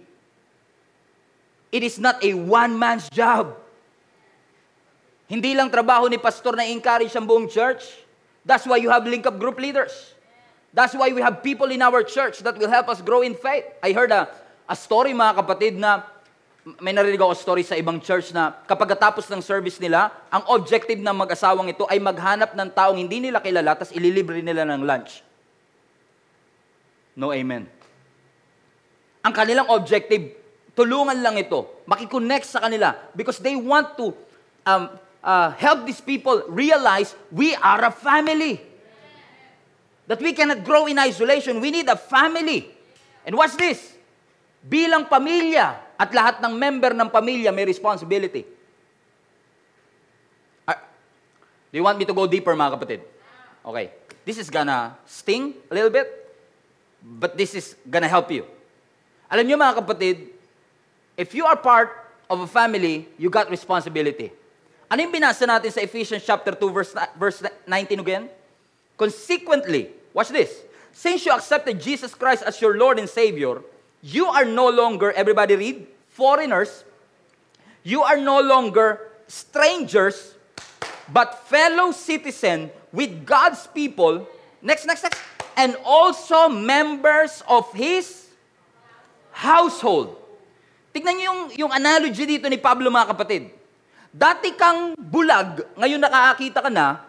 [1.74, 3.58] It is not a one-man's job.
[5.28, 7.84] Hindi lang trabaho ni pastor na encourage ang buong church.
[8.48, 10.16] That's why you have link-up group leaders.
[10.78, 13.66] That's why we have people in our church that will help us grow in faith.
[13.82, 14.30] I heard a,
[14.70, 16.06] a story mga kapatid na
[16.78, 21.02] may narinig ako story sa ibang church na kapag tapos ng service nila, ang objective
[21.02, 25.26] ng mag-asawang ito ay maghanap ng taong hindi nila kilala tapos ililibre nila ng lunch.
[27.18, 27.66] No amen.
[29.26, 30.38] Ang kanilang objective,
[30.78, 31.66] tulungan lang ito.
[31.90, 34.14] Makikonnect sa kanila because they want to
[34.62, 34.94] um,
[35.26, 38.67] uh, help these people realize we are a family.
[40.08, 41.60] That we cannot grow in isolation.
[41.60, 42.72] We need a family.
[43.28, 43.96] And what's this?
[44.64, 48.48] Bilang pamilya at lahat ng member ng pamilya may responsibility.
[50.64, 50.80] Ah,
[51.72, 53.00] do you want me to go deeper mga kapatid?
[53.68, 53.92] Okay.
[54.24, 56.08] This is gonna sting a little bit,
[57.00, 58.44] but this is gonna help you.
[59.28, 60.32] Alam niyo mga kapatid,
[61.20, 61.92] if you are part
[62.28, 64.32] of a family, you got responsibility.
[64.88, 68.32] Ano yung binasa natin sa Ephesians chapter 2 verse, verse 19 again?
[68.98, 70.66] Consequently, watch this.
[70.92, 73.62] Since you accepted Jesus Christ as your Lord and Savior,
[74.02, 76.84] you are no longer, everybody read, foreigners.
[77.86, 80.34] You are no longer strangers,
[81.14, 84.26] but fellow citizen with God's people.
[84.62, 85.22] Next, next, next.
[85.54, 88.28] And also members of His
[89.32, 90.18] household.
[90.92, 93.54] Tignan niyo yung, yung analogy dito ni Pablo mga kapatid.
[94.10, 97.07] Dati kang bulag, ngayon nakakakita ka na.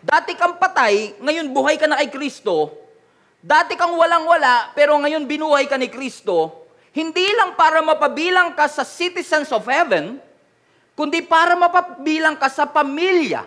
[0.00, 2.72] Dati kang patay, ngayon buhay ka na kay Kristo.
[3.44, 6.64] Dati kang walang-wala, pero ngayon binuhay ka ni Kristo.
[6.96, 10.16] Hindi lang para mapabilang ka sa citizens of heaven,
[10.96, 13.44] kundi para mapabilang ka sa pamilya,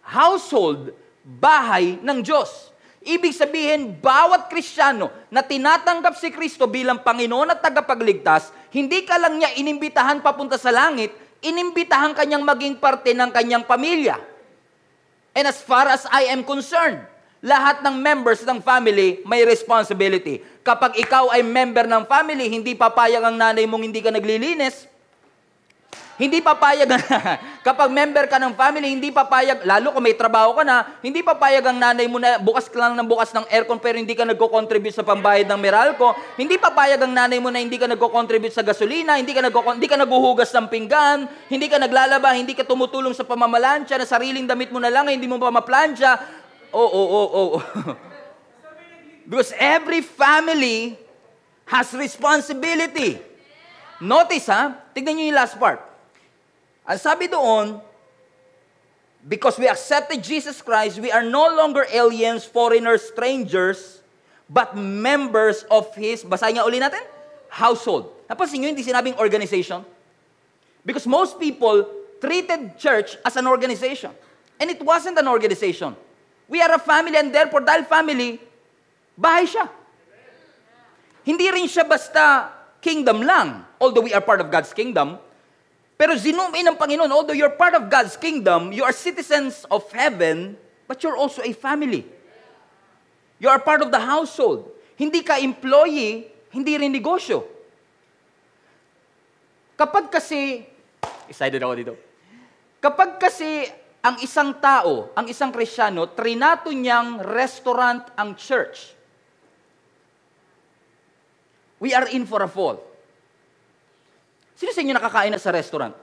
[0.00, 2.72] household, bahay ng Diyos.
[3.04, 9.36] Ibig sabihin, bawat Kristiyano na tinatanggap si Kristo bilang Panginoon at tagapagligtas, hindi ka lang
[9.36, 11.12] niya inimbitahan papunta sa langit,
[11.44, 14.16] inimbitahan kanyang maging parte ng kanyang pamilya.
[15.34, 17.02] And as far as I am concerned,
[17.44, 20.40] lahat ng members ng family may responsibility.
[20.64, 24.88] Kapag ikaw ay member ng family, hindi papayag ang nanay mong hindi ka naglilinis,
[26.14, 26.86] hindi papayag
[27.66, 31.66] kapag member ka ng family, hindi papayag, lalo kung may trabaho ka na, hindi papayag
[31.66, 34.94] ang nanay mo na bukas ka lang ng bukas ng aircon pero hindi ka nagko-contribute
[34.94, 36.14] sa pambayad ng Meralco.
[36.38, 39.90] Hindi papayag ang nanay mo na hindi ka nagko-contribute sa gasolina, hindi ka, nagko- hindi
[39.90, 44.70] ka naghuhugas ng pinggan, hindi ka naglalaba, hindi ka tumutulong sa pamamalansya, na sariling damit
[44.70, 46.14] mo na lang, hindi mo pa maplansya.
[46.70, 47.58] Oo, oo, oo, oo.
[49.26, 50.94] Because every family
[51.66, 53.18] has responsibility.
[53.98, 55.93] Notice ha, tignan niyo yung last part.
[56.84, 57.80] Ang sabi doon,
[59.24, 64.04] because we accepted Jesus Christ, we are no longer aliens, foreigners, strangers,
[64.48, 67.00] but members of His, basahin niya uli natin,
[67.48, 68.12] household.
[68.28, 69.80] Napansin niyo, hindi sinabing organization.
[70.84, 71.88] Because most people
[72.20, 74.12] treated church as an organization.
[74.60, 75.96] And it wasn't an organization.
[76.44, 78.36] We are a family and therefore, dahil family,
[79.16, 79.72] bahay siya.
[81.24, 82.52] Hindi rin siya basta
[82.84, 83.64] kingdom lang.
[83.80, 85.16] Although we are part of God's kingdom,
[85.94, 89.86] pero zoom in ng Panginoon, although you're part of God's kingdom, you are citizens of
[89.94, 90.58] heaven,
[90.90, 92.02] but you're also a family.
[93.38, 94.74] You are part of the household.
[94.98, 97.46] Hindi ka employee, hindi rin negosyo.
[99.78, 100.66] Kapag kasi,
[101.30, 101.94] excited ako dito.
[102.82, 103.66] Kapag kasi
[104.02, 108.94] ang isang tao, ang isang krisyano, trinato niyang restaurant ang church,
[111.78, 112.93] we are in for a fall.
[114.54, 115.94] Sino sa inyo nakakain na sa restaurant?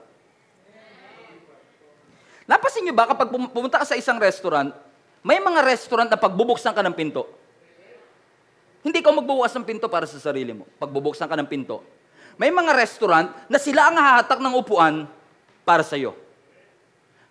[2.44, 4.74] Napasin nyo ba kapag pumunta ka sa isang restaurant,
[5.22, 7.24] may mga restaurant na pagbubuksan ka ng pinto.
[8.82, 10.66] Hindi ka magbubukas ng pinto para sa sarili mo.
[10.82, 11.86] Pagbubuksan ka ng pinto.
[12.34, 15.06] May mga restaurant na sila ang hahatak ng upuan
[15.62, 16.18] para sa iyo.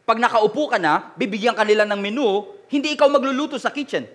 [0.08, 4.08] Pag nakaupo ka na, bibigyan ka nila ng menu, hindi ikaw magluluto sa kitchen.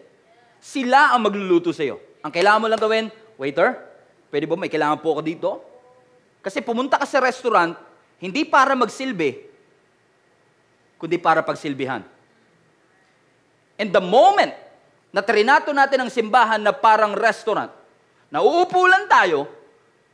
[0.58, 2.00] Sila ang magluluto sa iyo.
[2.24, 3.76] Ang kailangan mo lang gawin, waiter,
[4.32, 5.50] pwede ba may kailangan po ako dito?
[6.46, 7.74] Kasi pumunta ka sa restaurant,
[8.22, 9.35] hindi para magsilbi,
[10.94, 12.06] kundi para pagsilbihan.
[13.74, 14.54] And the moment
[15.11, 17.74] na trinato natin ang simbahan na parang restaurant,
[18.30, 19.50] nauupo lang tayo,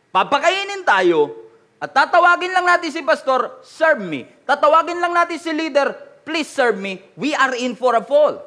[0.08, 1.36] papakainin tayo,
[1.76, 4.24] at tatawagin lang natin si pastor, serve me.
[4.48, 5.92] Tatawagin lang natin si leader,
[6.24, 7.04] please serve me.
[7.12, 8.40] We are in for a fall.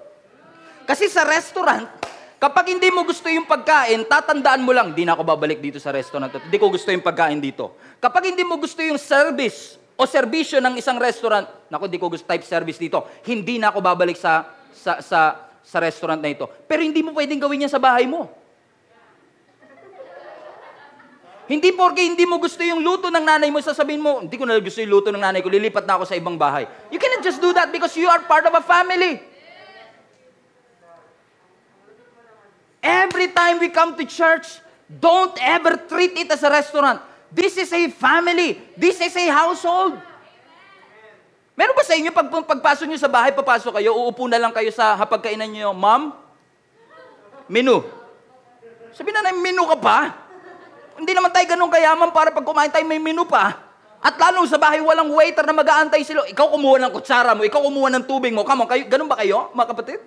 [0.89, 1.86] Kasi sa restaurant,
[2.46, 5.89] Kapag hindi mo gusto yung pagkain, tatandaan mo lang, di na ako babalik dito sa
[5.89, 6.29] restaurant.
[6.29, 7.73] Hindi ko gusto yung pagkain dito.
[7.98, 12.21] Kapag hindi mo gusto yung service o serbisyo ng isang restaurant, nako, di ko gusto
[12.21, 13.02] type service dito.
[13.25, 14.46] Hindi na ako babalik sa,
[14.77, 16.46] sa, sa, sa restaurant na ito.
[16.69, 18.29] Pero hindi mo pwedeng gawin yan sa bahay mo.
[21.50, 24.62] Hindi porke hindi mo gusto yung luto ng nanay mo, sasabihin mo, hindi ko na
[24.62, 26.69] gusto yung luto ng nanay ko, lilipat na ako sa ibang bahay.
[26.93, 29.33] You cannot just do that because you are part of a family.
[32.86, 37.02] Every time we come to church, don't ever treat it as a restaurant.
[37.33, 38.62] This is a family.
[38.77, 39.98] This is a household.
[41.58, 44.69] Meron ba sa inyo, pag, pagpasok nyo sa bahay, papasok kayo, uupo na lang kayo
[44.69, 46.13] sa hapagkainan nyo, Ma'am,
[47.50, 47.81] menu.
[48.94, 49.98] Sabi na na, menu ka pa?
[51.00, 53.56] Hindi naman tayo ganun kayaman para pag kumain tayo may menu pa.
[54.04, 56.27] At lalo sa bahay, walang waiter na mag-aantay sila.
[56.29, 58.46] Ikaw kumuha ng kutsara mo, ikaw kumuha ng tubig mo.
[58.46, 60.00] Come on, kayo, ganun ba kayo, mga kapatid?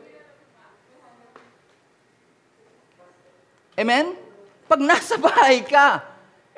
[3.78, 4.18] Amen?
[4.66, 6.02] Pag nasa bahay ka,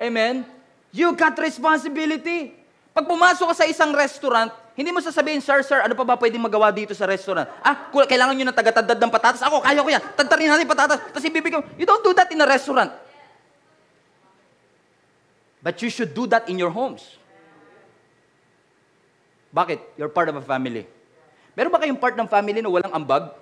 [0.01, 0.49] amen,
[0.89, 2.57] you got responsibility.
[2.97, 6.41] Pag pumasok ka sa isang restaurant, hindi mo sasabihin, Sir, sir, ano pa ba pwedeng
[6.41, 7.45] magawa dito sa restaurant?
[7.61, 9.45] Ah, kailangan nyo ng tagatadad ng patatas.
[9.45, 10.03] Ako, kaya ko yan.
[10.17, 10.99] Tagtarin natin patatas.
[11.13, 11.61] Tapos ibibigay.
[11.77, 12.89] You don't do that in a restaurant.
[15.61, 17.05] But you should do that in your homes.
[19.53, 20.01] Bakit?
[20.01, 20.89] You're part of a family.
[21.53, 23.37] Meron ba kayong part ng family na walang ambag?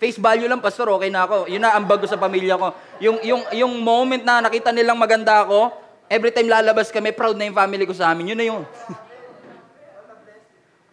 [0.00, 1.44] Face value lang, pastor, okay na ako.
[1.44, 2.72] Yun na ang bago sa pamilya ko.
[3.04, 5.76] Yung, yung, yung moment na nakita nilang maganda ako,
[6.08, 8.32] every time lalabas kami, proud na yung family ko sa amin.
[8.32, 8.62] Yun na yun.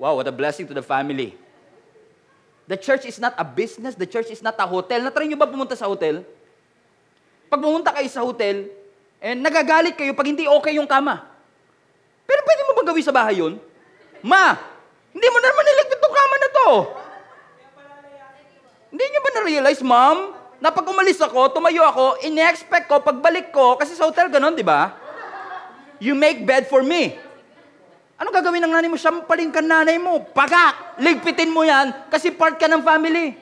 [0.04, 1.40] wow, what a blessing to the family.
[2.68, 3.96] The church is not a business.
[3.96, 5.00] The church is not a hotel.
[5.00, 6.28] Natry nyo ba pumunta sa hotel?
[7.48, 8.68] Pag pumunta kayo sa hotel,
[9.24, 11.24] eh, nagagalit kayo pag hindi okay yung kama.
[12.28, 13.56] Pero pwede mo bang gawin sa bahay yun?
[14.20, 14.60] Ma,
[15.16, 16.70] hindi mo naman niligpit tong kama na to.
[18.88, 20.18] Hindi nyo ba na-realize, ma'am,
[20.64, 24.64] na pag umalis ako, tumayo ako, in-expect ko, pagbalik ko, kasi sa hotel ganon, di
[24.64, 24.96] ba?
[26.00, 27.20] You make bed for me.
[28.18, 28.98] Ano gagawin ng nanay mo?
[28.98, 30.26] Sampaling ka nanay mo.
[30.34, 30.98] Paga!
[30.98, 33.38] Ligpitin mo yan kasi part ka ng family.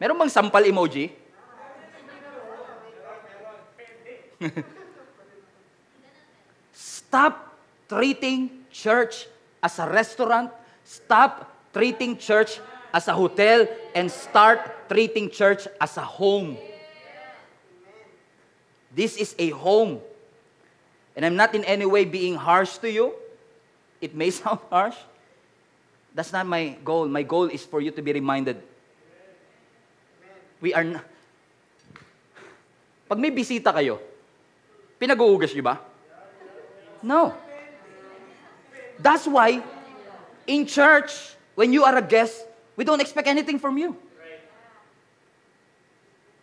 [0.00, 1.12] Meron bang sampal emoji?
[7.10, 7.58] Stop
[7.90, 9.26] treating church
[9.58, 10.54] as a restaurant.
[10.86, 11.42] Stop
[11.74, 12.62] treating church
[12.94, 13.66] as a hotel
[13.98, 16.54] and start treating church as a home.
[18.94, 19.98] This is a home.
[21.18, 23.10] And I'm not in any way being harsh to you.
[23.98, 24.94] It may sound harsh.
[26.14, 27.10] That's not my goal.
[27.10, 28.62] My goal is for you to be reminded.
[30.62, 31.02] We are not.
[33.10, 33.98] Pag may bisita kayo,
[35.02, 35.89] pinag-uugas niyo ba?
[37.02, 37.34] No.
[39.00, 39.64] That's why,
[40.46, 42.44] in church, when you are a guest,
[42.76, 43.96] we don't expect anything from you.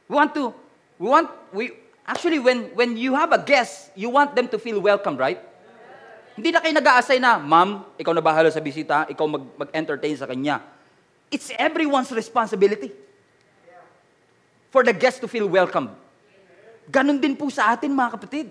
[0.09, 0.53] We want to,
[0.97, 1.71] we want, we,
[2.05, 5.37] actually, when, when you have a guest, you want them to feel welcome, right?
[6.37, 10.29] Hindi na kayo nag-a-assign na, Ma'am, ikaw na bahala sa bisita, ikaw mag, mag-entertain sa
[10.29, 10.61] kanya.
[11.33, 12.93] It's everyone's responsibility
[14.69, 15.91] for the guest to feel welcome.
[16.87, 18.47] Ganon din po sa atin, mga kapatid.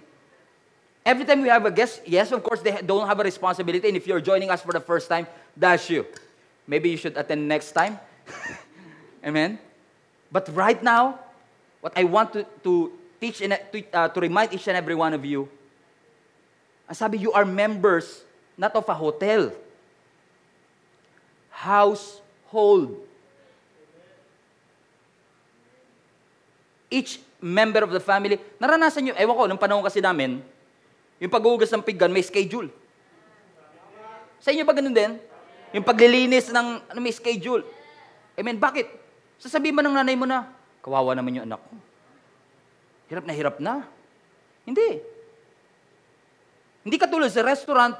[1.06, 3.86] Every time we have a guest, yes, of course, they don't have a responsibility.
[3.86, 6.02] And if you're joining us for the first time, that's you.
[6.66, 8.02] Maybe you should attend next time.
[9.24, 9.62] Amen?
[10.32, 11.22] But right now,
[11.80, 12.90] what I want to, to
[13.20, 15.48] teach and to, uh, to remind each and every one of you,
[16.90, 18.26] ang sabi, you are members
[18.58, 19.54] not of a hotel,
[21.54, 22.98] household.
[26.90, 30.42] Each member of the family, naranasan nyo, ewan ko, nung panahon kasi namin,
[31.16, 32.68] yung paghugas ng pinggan, may schedule.
[34.40, 35.16] Sa inyo ba ganun din?
[35.72, 37.64] Yung paglilinis ng, ano, may schedule.
[38.36, 38.86] Amen, bakit?
[39.40, 40.48] Sasabihin mo ng nanay mo na,
[40.84, 41.74] kawawa naman yung anak ko.
[43.08, 43.86] Hirap na hirap na.
[44.66, 45.00] Hindi.
[46.86, 47.96] Hindi ka tulad sa restaurant,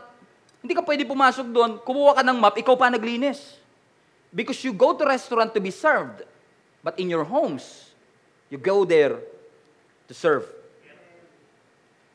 [0.62, 3.58] hindi ka pwede pumasok doon, kumuha ka ng map, ikaw pa naglinis.
[4.34, 6.26] Because you go to restaurant to be served.
[6.82, 7.94] But in your homes,
[8.50, 9.18] you go there
[10.06, 10.46] to serve.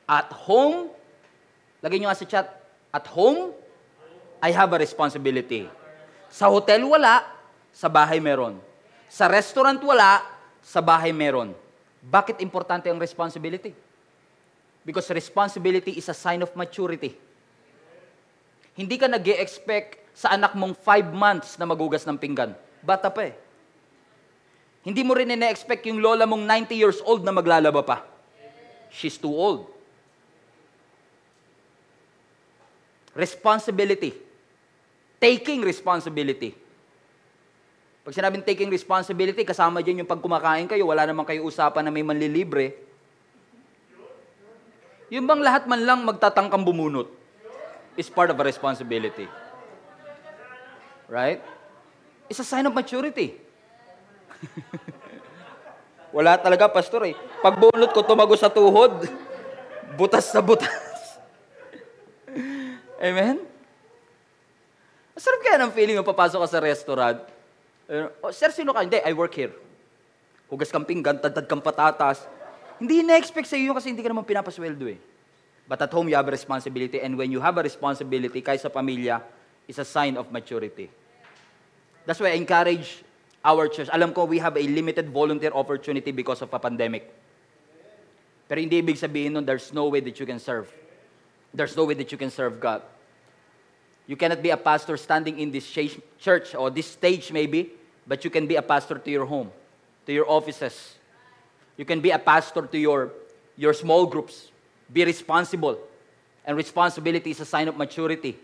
[0.10, 0.92] At home,
[1.82, 2.48] lagay nyo nga sa chat,
[2.92, 3.56] at home,
[4.44, 5.70] I have a responsibility.
[6.28, 7.24] Sa hotel, wala.
[7.72, 8.60] Sa bahay, meron.
[9.08, 10.26] Sa restaurant, wala.
[10.60, 11.56] Sa bahay, meron.
[12.02, 13.72] Bakit importante ang responsibility?
[14.82, 17.14] Because responsibility is a sign of maturity.
[18.74, 22.52] Hindi ka nag expect sa anak mong five months na magugas ng pinggan.
[22.82, 23.36] Bata pa eh.
[24.82, 27.98] Hindi mo rin ina-expect yung lola mong 90 years old na maglalaba pa.
[28.90, 29.71] She's too old.
[33.12, 34.16] Responsibility.
[35.20, 36.56] Taking responsibility.
[38.02, 41.94] Pag sinabing taking responsibility, kasama dyan yung pag kumakain kayo, wala naman kayo usapan na
[41.94, 42.74] may manlilibre.
[45.14, 47.12] Yung bang lahat man lang magtatangkang bumunot
[48.00, 49.30] is part of a responsibility.
[51.12, 51.44] Right?
[52.32, 53.36] It's a sign of maturity.
[56.16, 57.16] wala talaga, pastor eh.
[57.44, 59.06] Pag bunot ko tumago sa tuhod,
[59.94, 60.91] butas sa butas.
[63.02, 63.42] Amen?
[65.18, 67.18] Masarap kaya ng feeling mo papasok ka sa restaurant.
[67.90, 68.86] Uh, oh, sir, sino ka?
[68.86, 69.52] Hindi, I work here.
[70.46, 72.30] Hugas kang pinggan, tadtad kang patatas.
[72.78, 75.02] Hindi na-expect sa iyo kasi hindi ka naman pinapasweldo eh.
[75.66, 77.02] But at home, you have a responsibility.
[77.02, 79.24] And when you have a responsibility, kahit sa pamilya,
[79.66, 80.92] is a sign of maturity.
[82.06, 83.02] That's why I encourage
[83.42, 83.90] our church.
[83.90, 87.10] Alam ko, we have a limited volunteer opportunity because of a pandemic.
[88.46, 90.68] Pero hindi ibig sabihin nun, there's no way that you can serve.
[91.54, 92.82] There's no way that you can serve God.
[94.08, 95.68] You cannot be a pastor standing in this
[96.20, 97.72] church or this stage maybe,
[98.08, 99.52] but you can be a pastor to your home,
[100.06, 100.96] to your offices.
[101.78, 103.12] You can be a pastor to your,
[103.56, 104.52] your small groups.
[104.92, 105.80] Be responsible.
[106.46, 108.38] And responsibility is a sign of maturity.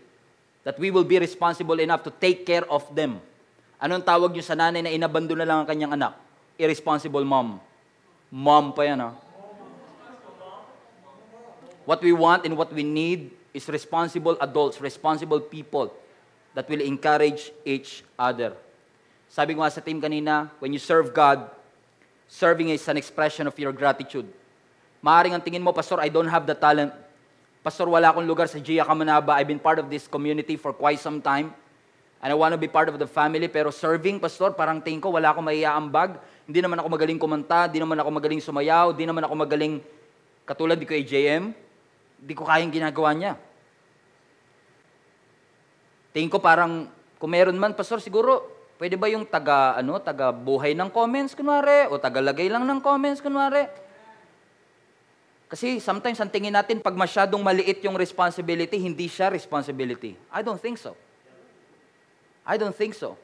[0.64, 3.20] That we will be responsible enough to take care of them.
[3.78, 6.18] Anong tawag nyo sa nanay na inabando na lang ang kanyang anak?
[6.58, 7.60] Irresponsible mom.
[8.32, 9.14] Mom pa yan, ha?
[11.88, 15.88] What we want and what we need is responsible adults, responsible people
[16.52, 18.52] that will encourage each other.
[19.32, 21.48] Sabi ko nga sa team kanina, when you serve God,
[22.28, 24.28] serving is an expression of your gratitude.
[25.00, 26.92] Maaring ang tingin mo, Pastor, I don't have the talent.
[27.64, 29.40] Pastor, wala akong lugar sa Gia Kamanaba.
[29.40, 31.56] I've been part of this community for quite some time.
[32.20, 33.48] And I want to be part of the family.
[33.48, 36.20] Pero serving, Pastor, parang tingin ko, wala akong maiaambag.
[36.44, 37.64] Hindi naman ako magaling kumanta.
[37.64, 38.92] Hindi naman ako magaling sumayaw.
[38.92, 39.80] Hindi naman ako magaling,
[40.44, 41.67] katulad ko AJM.
[42.18, 43.32] Hindi ko kayang ginagawa niya.
[46.10, 46.90] Tingin ko parang,
[47.20, 48.42] kung meron man, Pastor, siguro,
[48.78, 52.80] pwede ba yung taga, ano, taga buhay ng comments, kunwari, o taga lagay lang ng
[52.82, 53.70] comments, kunwari.
[55.48, 60.18] Kasi sometimes ang tingin natin, pag masyadong maliit yung responsibility, hindi siya responsibility.
[60.28, 60.92] I don't think so.
[62.44, 63.16] I don't think so.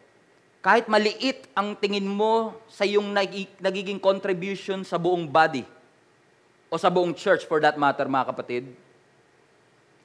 [0.65, 3.13] Kahit maliit ang tingin mo sa yung
[3.61, 5.69] nagiging contribution sa buong body,
[6.73, 8.65] o sa buong church for that matter, mga kapatid,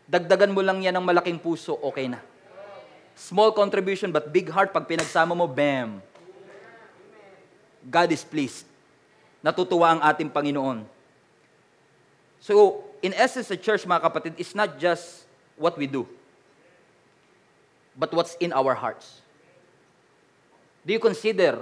[0.10, 2.18] dagdagan mo lang yan ng malaking puso, okay na.
[3.14, 6.01] Small contribution but big heart, pag pinagsama mo, bam.
[7.86, 8.66] God is pleased.
[9.45, 10.84] Natutuwa ang ating Panginoon.
[12.41, 16.07] So, in essence, the church, mga kapatid, is not just what we do,
[17.93, 19.22] but what's in our hearts.
[20.84, 21.60] Do you consider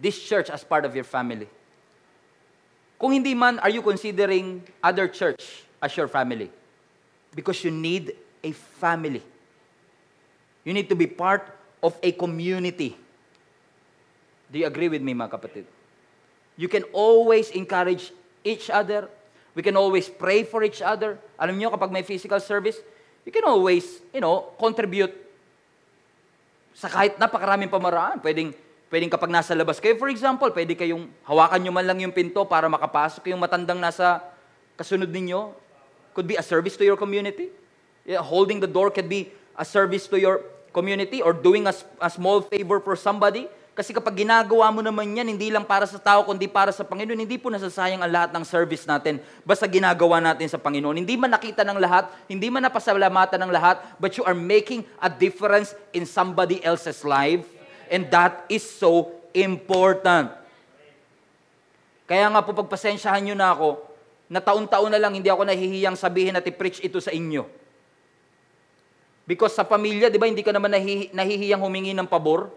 [0.00, 1.46] this church as part of your family?
[2.98, 6.50] Kung hindi man, are you considering other church as your family?
[7.32, 8.12] Because you need
[8.44, 9.24] a family.
[10.62, 11.48] You need to be part
[11.82, 12.94] of a community.
[14.52, 15.64] Do you agree with me, mga kapatid?
[16.60, 18.12] You can always encourage
[18.44, 19.08] each other.
[19.56, 21.16] We can always pray for each other.
[21.40, 22.78] Alam niyo, kapag may physical service,
[23.24, 25.12] you can always, you know, contribute
[26.76, 28.20] sa kahit napakaraming pamaraan.
[28.20, 28.52] Pwedeng,
[28.92, 32.44] pwedeng kapag nasa labas kayo, for example, pwede kayong hawakan nyo man lang yung pinto
[32.44, 34.20] para makapasok yung matandang nasa
[34.76, 35.61] kasunod ninyo.
[36.12, 37.48] Could be a service to your community.
[38.04, 40.42] Yeah, holding the door could be a service to your
[40.72, 43.46] community or doing a, a small favor for somebody.
[43.72, 47.24] Kasi kapag ginagawa mo naman yan, hindi lang para sa tao, kundi para sa Panginoon,
[47.24, 49.16] hindi po nasasayang ang lahat ng service natin.
[49.48, 51.00] Basta ginagawa natin sa Panginoon.
[51.00, 55.08] Hindi man nakita ng lahat, hindi man napasalamatan ng lahat, but you are making a
[55.08, 57.48] difference in somebody else's life.
[57.88, 60.36] And that is so important.
[62.04, 63.68] Kaya nga po pagpasensyahan nyo na ako,
[64.32, 67.44] na taon-taon na lang hindi ako nahihiyang sabihin at i-preach ito sa inyo.
[69.28, 72.48] Because sa pamilya, di ba, hindi ka naman nahihi- nahihiyang humingi ng pabor?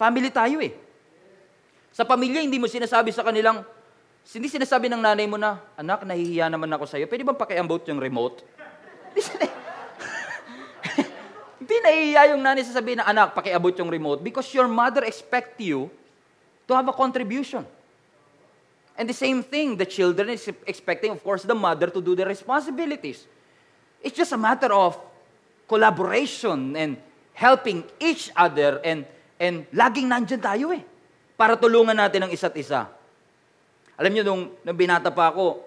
[0.00, 0.72] Family tayo eh.
[1.92, 3.62] Sa pamilya, hindi mo sinasabi sa kanilang,
[4.32, 7.04] hindi sinasabi ng nanay mo na, anak, nahihiya naman ako sa'yo.
[7.04, 8.40] Pwede bang pakiambot yung remote?
[9.14, 9.52] Sina-
[11.62, 15.92] Hindi nahihiya yung nanay sasabihin na, anak, pakiabot yung remote because your mother expect you
[16.64, 17.62] to have a contribution.
[18.94, 22.22] And the same thing, the children is expecting, of course, the mother to do the
[22.22, 23.26] responsibilities.
[23.98, 24.94] It's just a matter of
[25.66, 27.00] collaboration and
[27.34, 29.02] helping each other and
[29.42, 30.82] and laging nandyan tayo eh.
[31.34, 32.86] Para tulungan natin ang isa't isa.
[33.98, 35.62] Alam niyo, nung, nung binata pa ako,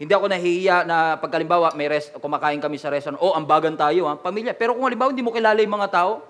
[0.00, 4.16] hindi ako nahihiya na pagkalimbawa, may rest, kumakain kami sa restaurant, oh, ambagan tayo, ha,
[4.16, 4.56] pamilya.
[4.56, 6.24] Pero kung halimbawa, hindi mo kilala yung mga tao,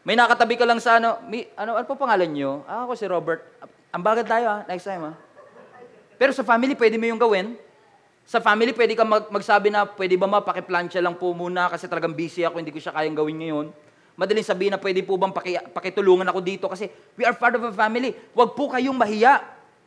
[0.00, 2.64] May nakatabi ka lang sa ano, may, ano, ano po pangalan nyo?
[2.64, 3.44] Ah, ako si Robert.
[3.92, 5.12] Ambagan tayo ha, next time ha.
[6.16, 7.52] Pero sa family, pwede mo yung gawin.
[8.24, 12.16] Sa family, pwede ka mag, magsabi na, pwede ba mapakiplansya lang po muna kasi talagang
[12.16, 13.66] busy ako, hindi ko siya kayang gawin ngayon.
[14.16, 17.64] Madaling sabihin na pwede po bang paki, pakitulungan ako dito kasi we are part of
[17.64, 18.16] a family.
[18.32, 19.40] Huwag po kayong mahiya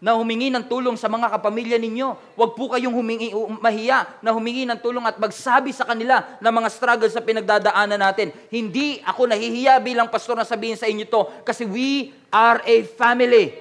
[0.03, 2.35] na humingi ng tulong sa mga kapamilya ninyo.
[2.35, 3.31] Huwag po kayong humingi,
[3.63, 8.35] mahiya na humingi ng tulong at magsabi sa kanila ng mga struggles sa pinagdadaanan natin.
[8.51, 13.55] Hindi ako nahihiya bilang pastor na sabihin sa inyo to kasi we are a family.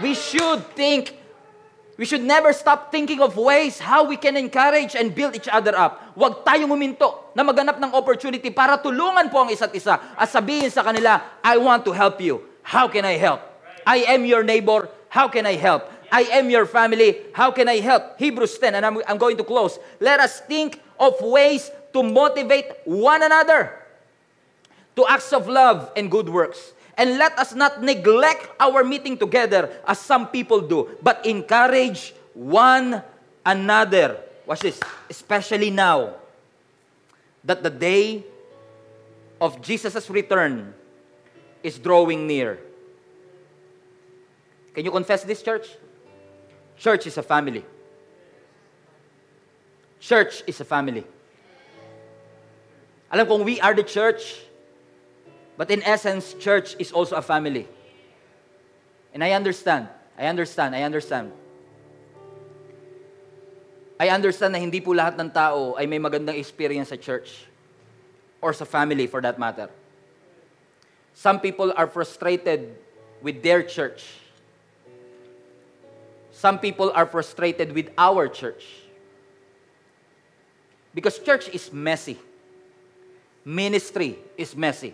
[0.00, 1.12] we should think,
[1.98, 5.76] we should never stop thinking of ways how we can encourage and build each other
[5.76, 6.14] up.
[6.16, 10.70] Huwag tayong huminto na maganap ng opportunity para tulungan po ang isa't isa at sabihin
[10.70, 12.40] sa kanila, I want to help you.
[12.62, 13.42] How can I help?
[13.82, 14.86] I am your neighbor.
[15.12, 15.92] How can I help?
[16.08, 17.20] I am your family.
[17.36, 18.16] How can I help?
[18.16, 19.76] Hebrews 10, and I'm, I'm going to close.
[20.00, 23.76] Let us think of ways to motivate one another
[24.96, 26.72] to acts of love and good works.
[26.96, 33.02] And let us not neglect our meeting together as some people do, but encourage one
[33.44, 34.16] another.
[34.46, 36.16] Watch this, especially now
[37.44, 38.24] that the day
[39.42, 40.72] of Jesus' return
[41.62, 42.71] is drawing near.
[44.74, 45.68] Can you confess this, church?
[46.76, 47.64] Church is a family.
[50.00, 51.04] Church is a family.
[53.12, 54.40] Alam kong we are the church,
[55.56, 57.68] but in essence, church is also a family.
[59.12, 61.30] And I understand, I understand, I understand.
[64.00, 67.44] I understand na hindi po lahat ng tao ay may magandang experience sa church
[68.40, 69.68] or sa family for that matter.
[71.14, 72.74] Some people are frustrated
[73.20, 74.21] with their church.
[76.42, 78.66] Some people are frustrated with our church.
[80.90, 82.18] Because church is messy.
[83.46, 84.90] Ministry is messy.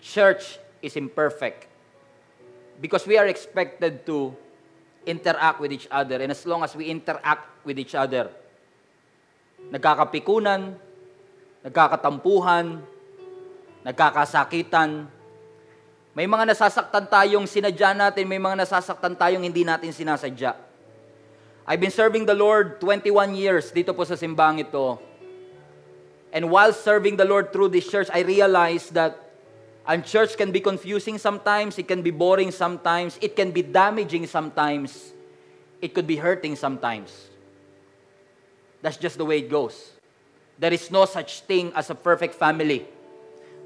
[0.00, 1.68] Church is imperfect.
[2.80, 4.32] Because we are expected to
[5.04, 6.16] interact with each other.
[6.16, 8.32] And as long as we interact with each other,
[9.68, 10.80] nagkakapikunan,
[11.60, 12.80] nagkakatampuhan,
[13.84, 15.12] nagkakasakitan,
[16.12, 20.52] may mga nasasaktan tayong sinadya natin, may mga nasasaktan tayong hindi natin sinasadya.
[21.64, 25.00] I've been serving the Lord 21 years dito po sa simbang ito.
[26.32, 29.16] And while serving the Lord through this church, I realized that
[29.88, 34.28] ang church can be confusing sometimes, it can be boring sometimes, it can be damaging
[34.28, 35.16] sometimes,
[35.80, 37.32] it could be hurting sometimes.
[38.84, 39.96] That's just the way it goes.
[40.58, 42.84] There is no such thing as a perfect family.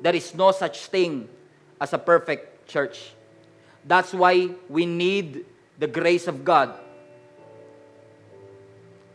[0.00, 1.28] There is no such thing
[1.76, 3.12] as a perfect church.
[3.86, 5.46] That's why we need
[5.78, 6.74] the grace of God.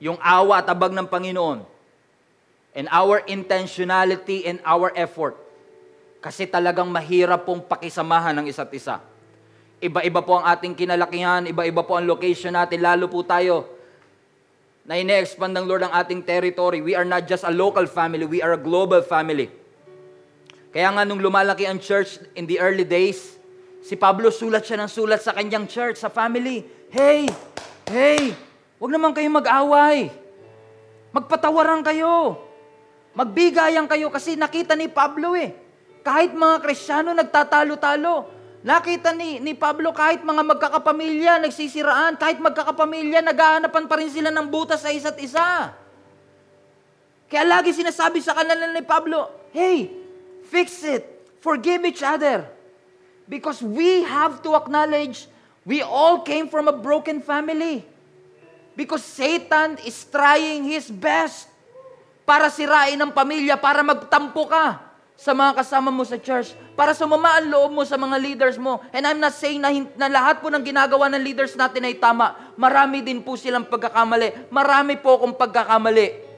[0.01, 1.67] Yung awa at abag ng Panginoon.
[2.71, 5.35] And our intentionality and our effort.
[6.23, 9.03] Kasi talagang mahirap pong pakisamahan ng isa't isa.
[9.81, 13.65] Iba-iba po ang ating kinalakihan, iba-iba po ang location natin, lalo po tayo
[14.85, 16.85] na ine-expand ng Lord ang ating territory.
[16.85, 19.60] We are not just a local family, we are a global family.
[20.71, 23.35] Kaya nga nung lumalaki ang church in the early days,
[23.83, 26.63] si Pablo sulat siya ng sulat sa kanyang church, sa family.
[26.87, 27.27] Hey,
[27.91, 28.31] hey,
[28.79, 30.07] wag naman kayong mag-away.
[31.11, 32.39] Magpatawaran kayo.
[33.11, 35.51] Magbigayan kayo kasi nakita ni Pablo eh.
[36.07, 38.39] Kahit mga Kristiyano nagtatalo-talo.
[38.63, 44.47] Nakita ni, ni Pablo kahit mga magkakapamilya nagsisiraan, kahit magkakapamilya naghahanapan pa rin sila ng
[44.47, 45.75] butas sa isa't isa.
[47.27, 50.00] Kaya lagi sinasabi sa kanila ni Pablo, Hey,
[50.51, 51.07] fix it.
[51.39, 52.43] Forgive each other.
[53.31, 55.31] Because we have to acknowledge
[55.63, 57.87] we all came from a broken family.
[58.75, 61.47] Because Satan is trying his best
[62.27, 64.79] para sirain ang pamilya, para magtampo ka
[65.15, 68.81] sa mga kasama mo sa church, para sumama ang loob mo sa mga leaders mo.
[68.89, 72.33] And I'm not saying na, na lahat po ng ginagawa ng leaders natin ay tama.
[72.57, 74.49] Marami din po silang pagkakamali.
[74.49, 76.30] Marami po akong pagkakamali.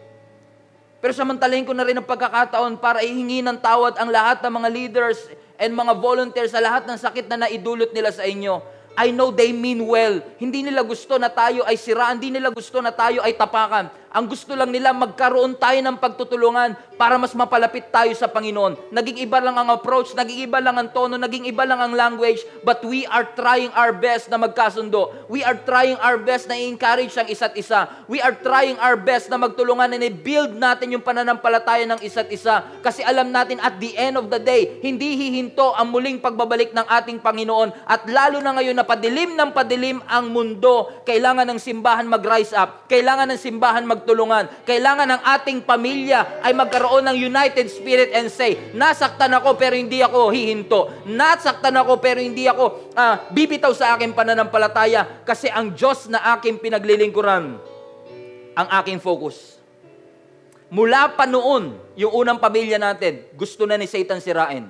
[1.03, 4.69] Pero samantalahin ko na rin ang pagkakataon para ihingi ng tawad ang lahat ng mga
[4.71, 5.19] leaders
[5.59, 8.63] and mga volunteers sa lahat ng sakit na naidulot nila sa inyo.
[8.95, 10.23] I know they mean well.
[10.39, 12.23] Hindi nila gusto na tayo ay siraan.
[12.23, 13.91] Hindi nila gusto na tayo ay tapakan.
[14.13, 18.93] Ang gusto lang nila magkaroon tayo ng pagtutulungan para mas mapalapit tayo sa Panginoon.
[18.93, 22.45] Naging iba lang ang approach, naging iba lang ang tono, naging iba lang ang language,
[22.61, 25.09] but we are trying our best na magkasundo.
[25.33, 27.89] We are trying our best na i-encourage ang isa't isa.
[28.05, 32.61] We are trying our best na magtulungan and i-build natin yung pananampalataya ng isa't isa.
[32.85, 36.85] Kasi alam natin at the end of the day, hindi hihinto ang muling pagbabalik ng
[36.85, 37.73] ating Panginoon.
[37.89, 42.85] At lalo na ngayon na padilim ng padilim ang mundo, kailangan ng simbahan mag-rise up.
[42.85, 44.67] Kailangan ng simbahan mag magtulungan.
[44.67, 50.03] Kailangan ng ating pamilya ay magkaroon ng united spirit and say, nasaktan ako pero hindi
[50.03, 50.91] ako hihinto.
[51.07, 56.59] Nasaktan ako pero hindi ako uh, bibitaw sa aking pananampalataya kasi ang Diyos na aking
[56.59, 57.55] pinaglilingkuran
[58.53, 59.55] ang aking focus.
[60.67, 64.67] Mula pa noon, yung unang pamilya natin, gusto na ni Satan sirain.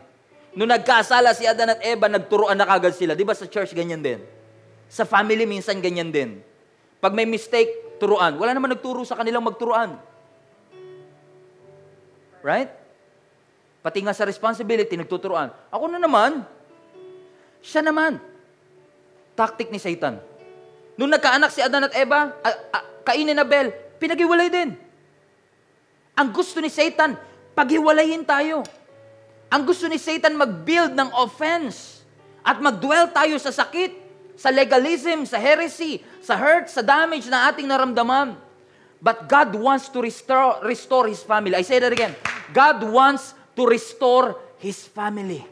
[0.54, 3.18] Nung nagkasala si Adan at Eva, nagturuan na kagad sila.
[3.18, 4.22] Di ba sa church ganyan din?
[4.86, 6.44] Sa family minsan ganyan din.
[7.02, 8.34] Pag may mistake, turuan.
[8.38, 9.98] Wala naman nagturo sa kanilang magturuan.
[12.44, 12.70] Right?
[13.84, 15.52] Pati nga sa responsibility, nagtuturuan.
[15.68, 16.44] Ako na naman.
[17.60, 18.20] Siya naman.
[19.36, 20.20] Tactic ni Satan.
[20.96, 24.76] Nung nagkaanak si Adan at Eva, a, a, Cain and Abel, pinaghiwalay din.
[26.14, 27.18] Ang gusto ni Satan,
[27.58, 28.62] paghiwalayin tayo.
[29.50, 32.06] Ang gusto ni Satan mag-build ng offense
[32.46, 34.03] at mag-dwell tayo sa sakit,
[34.36, 38.36] sa legalism, sa heresy, sa hurt, sa damage na ating naramdaman.
[39.04, 41.54] But God wants to restore, restore His family.
[41.54, 42.16] I say that again.
[42.56, 45.44] God wants to restore His family.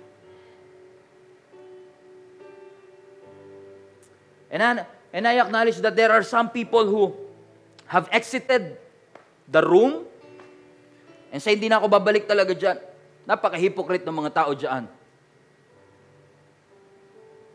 [4.51, 4.71] And I,
[5.11, 7.15] and I acknowledge that there are some people who
[7.87, 8.79] have exited
[9.47, 10.07] the room
[11.31, 12.79] and say, hindi na ako babalik talaga dyan.
[13.27, 14.87] Napaka-hypocrite ng mga tao dyan.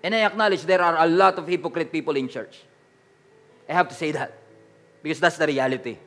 [0.06, 2.62] And I acknowledge there are a lot of hypocrite people in church.
[3.66, 4.38] I have to say that
[5.02, 5.98] because that's the reality.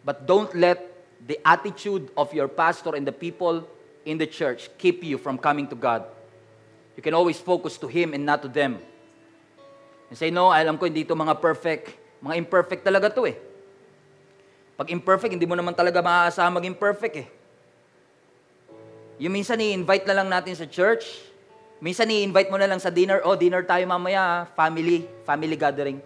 [0.00, 0.80] But don't let
[1.20, 3.68] the attitude of your pastor and the people
[4.08, 6.08] in the church keep you from coming to God.
[6.96, 8.80] You can always focus to Him and not to them.
[10.08, 11.92] And say, no, alam ko hindi ito mga perfect.
[12.24, 13.36] Mga imperfect talaga to eh.
[14.80, 17.28] Pag imperfect, hindi mo naman talaga maaasahan maging perfect eh.
[19.20, 21.33] Yung minsan i-invite na lang natin sa church,
[21.84, 26.00] minsan i-invite mo na lang sa dinner, oh, dinner tayo mamaya, family, family gathering.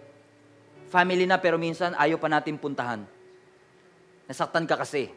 [0.91, 3.07] Family na, pero minsan ayaw pa natin puntahan.
[4.27, 5.07] Nasaktan ka kasi.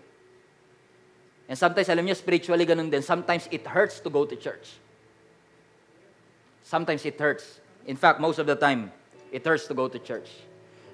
[1.51, 3.03] And sometimes, alam niyo, spiritually ganun din.
[3.03, 4.79] Sometimes it hurts to go to church.
[6.63, 7.59] Sometimes it hurts.
[7.85, 8.95] In fact, most of the time,
[9.35, 10.31] it hurts to go to church.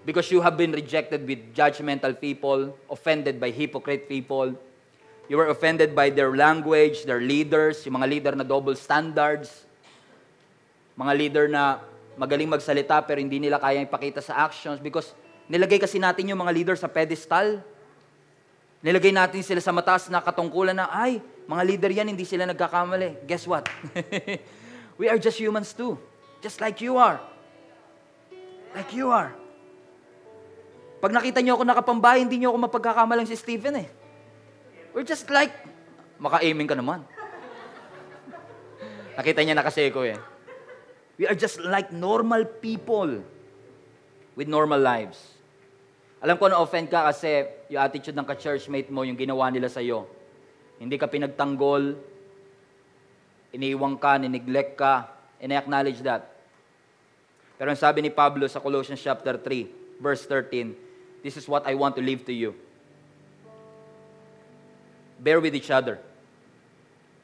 [0.09, 4.57] Because you have been rejected with judgmental people, offended by hypocrite people.
[5.29, 9.69] You were offended by their language, their leaders, yung mga leader na double standards.
[10.97, 11.85] Mga leader na
[12.17, 15.13] magaling magsalita pero hindi nila kaya ipakita sa actions because
[15.47, 17.61] nilagay kasi natin yung mga leader sa pedestal.
[18.81, 23.29] Nilagay natin sila sa mataas na katungkulan na, ay, mga leader yan, hindi sila nagkakamali.
[23.29, 23.69] Guess what?
[24.99, 26.01] We are just humans too.
[26.41, 27.21] Just like you are.
[28.73, 29.35] Like you are.
[30.99, 33.89] Pag nakita niyo ako nakapambahay, hindi niyo ako mapagkakamalang si Stephen eh.
[34.99, 35.55] We're just like,
[36.19, 37.07] maka-aiming ka naman.
[39.15, 40.19] Nakita niya na kasi ko eh.
[41.15, 43.23] We are just like normal people
[44.35, 45.39] with normal lives.
[46.19, 50.03] Alam ko na-offend ka kasi yung attitude ng ka-churchmate mo, yung ginawa nila sa'yo.
[50.83, 51.95] Hindi ka pinagtanggol,
[53.55, 56.27] iniiwang ka, nineglect ka, and I acknowledge that.
[57.55, 61.79] Pero ang sabi ni Pablo sa Colossians chapter 3, verse 13, this is what I
[61.79, 62.59] want to leave to you.
[65.19, 65.99] Bear with each other.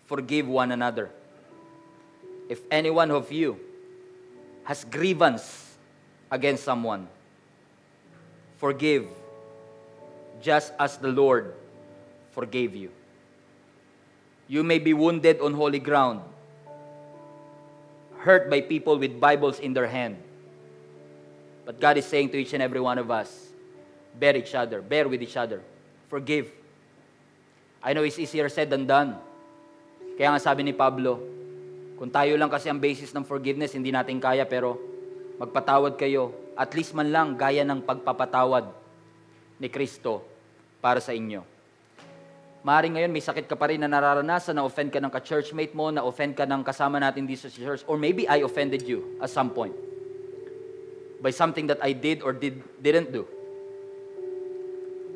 [0.07, 1.11] Forgive one another.
[2.49, 3.59] If any one of you
[4.65, 5.77] has grievance
[6.31, 7.09] against someone,
[8.59, 9.07] forgive
[10.43, 11.55] just as the Lord
[12.33, 12.91] forgave you.
[14.49, 16.21] You may be wounded on holy ground,
[18.19, 20.17] hurt by people with Bibles in their hand.
[21.65, 23.49] But God is saying to each and every one of us,
[24.19, 25.63] bear each other, bear with each other,
[26.11, 26.51] forgive.
[27.85, 29.21] I know it's easier said than done.
[30.17, 31.21] Kaya nga sabi ni Pablo,
[32.01, 34.81] kung tayo lang kasi ang basis ng forgiveness, hindi natin kaya, pero
[35.37, 38.73] magpatawad kayo, at least man lang gaya ng pagpapatawad
[39.61, 40.25] ni Kristo
[40.81, 41.45] para sa inyo.
[42.65, 46.33] Maaring ngayon may sakit ka pa rin na nararanasan, na-offend ka ng ka-churchmate mo, na-offend
[46.33, 49.77] ka ng kasama natin dito sa church, or maybe I offended you at some point
[51.25, 53.25] by something that I did or did, didn't do.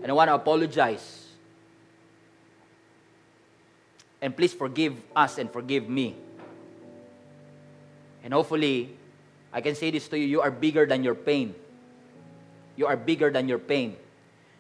[0.01, 1.28] And I want to apologize.
[4.21, 6.17] And please forgive us and forgive me.
[8.25, 8.97] And hopefully,
[9.53, 11.55] I can say this to you you are bigger than your pain.
[12.77, 13.97] You are bigger than your pain.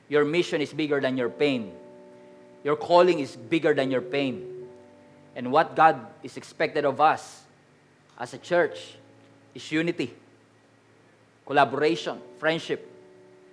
[0.08, 1.72] Your mission is bigger than your pain.
[2.64, 4.66] Your calling is bigger than your pain.
[5.36, 7.42] And what God is expected of us
[8.18, 8.96] as a church
[9.54, 10.14] is unity,
[11.46, 12.90] collaboration, friendship,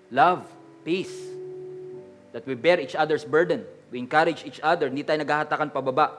[0.09, 0.47] love,
[0.83, 1.13] peace.
[2.31, 3.65] That we bear each other's burden.
[3.93, 4.89] We encourage each other.
[4.89, 6.13] Hindi tayo naghahatakan pababa.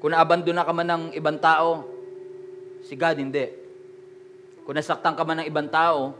[0.00, 1.88] Kung naabandona ka man ng ibang tao,
[2.84, 3.48] si God hindi.
[4.64, 6.16] Kung nasaktan ka man ng ibang tao,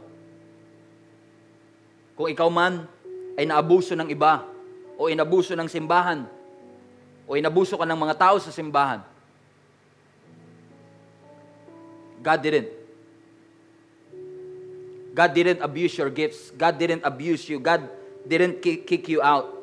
[2.17, 2.89] kung ikaw man
[3.37, 4.43] ay naabuso ng iba,
[4.97, 6.25] o inabuso ng simbahan,
[7.29, 9.05] o inabuso ka ng mga tao sa simbahan,
[12.17, 12.69] God didn't.
[15.13, 16.53] God didn't abuse your gifts.
[16.53, 17.57] God didn't abuse you.
[17.57, 17.89] God
[18.27, 19.53] didn't kick you out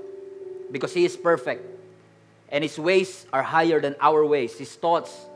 [0.70, 1.64] because He is perfect.
[2.48, 4.56] And His ways are higher than our ways.
[4.56, 5.26] His thoughts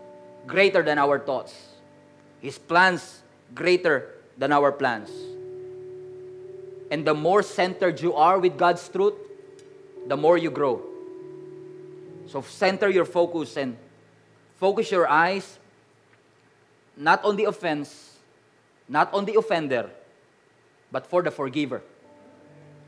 [0.46, 1.54] greater than our thoughts.
[2.40, 3.22] His plans
[3.54, 5.10] greater than our plans.
[6.90, 9.14] And the more centered you are with God's truth,
[10.06, 10.80] the more you grow.
[12.26, 13.76] So center your focus and
[14.56, 15.58] focus your eyes
[16.96, 18.18] not on the offense,
[18.88, 19.90] not on the offender,
[20.90, 21.82] but for the forgiver,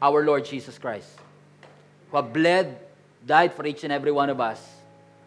[0.00, 1.08] our Lord Jesus Christ,
[2.10, 2.78] who have bled,
[3.26, 4.60] died for each and every one of us.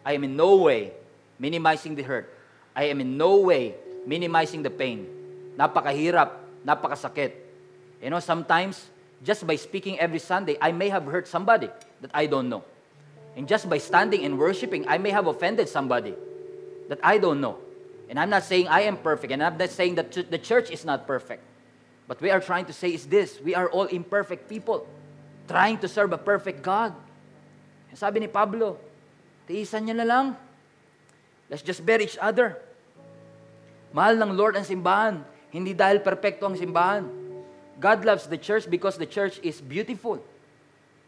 [0.04, 0.92] I am in no way
[1.38, 2.32] minimizing the hurt.
[2.74, 3.74] I am in no way
[4.06, 5.06] minimizing the pain.
[5.56, 6.30] Napakahirap,
[6.66, 7.32] napakasakit.
[8.02, 8.90] You know, sometimes,
[9.22, 11.70] just by speaking every Sunday, I may have hurt somebody
[12.00, 12.64] that I don't know.
[13.36, 16.14] And just by standing and worshiping, I may have offended somebody
[16.88, 17.58] that I don't know.
[18.08, 20.84] And I'm not saying I am perfect, and I'm not saying that the church is
[20.84, 21.42] not perfect.
[22.06, 24.86] But we are trying to say is this, we are all imperfect people
[25.48, 26.92] trying to serve a perfect God.
[27.94, 28.76] Sabi ni Pablo,
[29.46, 30.26] tiisan niya na lang.
[31.46, 32.58] Let's just bear each other.
[33.94, 35.22] Mahal ng Lord ang simbahan,
[35.54, 37.06] hindi dahil perpekto ang simbahan.
[37.78, 40.18] God loves the church because the church is beautiful.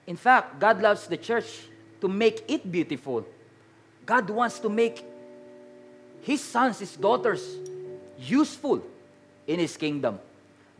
[0.06, 1.66] In fact, God loves the church
[1.98, 3.26] to make it beautiful.
[4.06, 5.02] God wants to make
[6.22, 7.42] His sons, His daughters
[8.14, 8.86] useful
[9.50, 10.22] in His kingdom.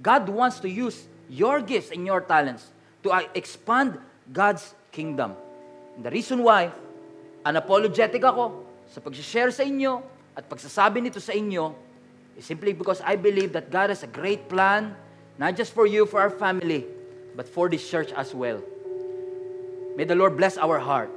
[0.03, 2.71] God wants to use your gifts and your talents
[3.03, 3.99] to uh, expand
[4.33, 5.35] God's kingdom.
[5.97, 6.71] And the reason why,
[7.45, 10.03] unapologetic ako sa pag-share sa inyo
[10.37, 11.73] at pagsasabi nito sa inyo
[12.37, 14.93] is simply because I believe that God has a great plan,
[15.41, 16.85] not just for you, for our family,
[17.33, 18.61] but for this church as well.
[19.97, 21.09] May the Lord bless our heart.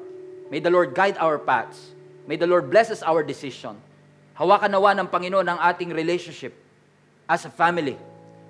[0.48, 1.92] May the Lord guide our paths.
[2.26, 3.76] May the Lord blesses our decision.
[4.40, 6.56] Hawakan nawa ng Panginoon ang ating relationship
[7.28, 8.00] as a family.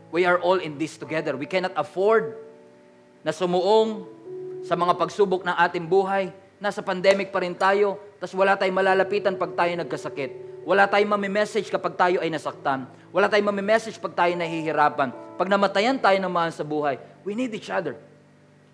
[0.10, 1.38] We are all in this together.
[1.38, 2.34] We cannot afford
[3.22, 4.10] na sumuong
[4.66, 6.34] sa mga pagsubok ng ating buhay.
[6.57, 10.49] Nasa pandemic pa rin tayo, tapos wala tayong malalapitan pag tayo nagkasakit.
[10.66, 12.89] Wala tayong mamimessage kapag tayo ay nasaktan.
[13.14, 15.14] Wala tayong mamimessage pag tayo nahihirapan.
[15.39, 17.95] Pag namatayan tayo ng mahal sa buhay, we need each other.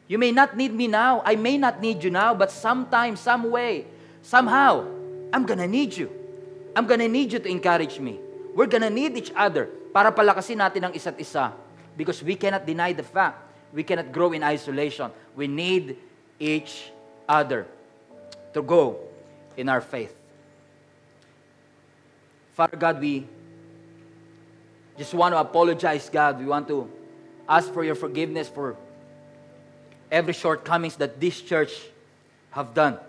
[0.07, 1.19] You may not need me now.
[1.27, 3.85] I may not need you now, but sometime, some way,
[4.23, 4.87] somehow,
[5.35, 6.09] I'm gonna need you.
[6.73, 8.23] I'm gonna need you to encourage me.
[8.55, 11.55] We're gonna need each other para palakasin natin ang isa't isa.
[11.95, 13.39] Because we cannot deny the fact.
[13.71, 15.07] We cannot grow in isolation.
[15.39, 15.95] We need
[16.35, 16.91] each
[17.23, 17.63] other
[18.51, 18.99] to go
[19.55, 20.11] in our faith.
[22.59, 23.23] Father God, we
[24.99, 26.43] just want to apologize, God.
[26.43, 26.91] We want to
[27.47, 28.75] ask for your forgiveness for
[30.11, 31.71] every shortcomings that this church
[32.51, 32.99] have done.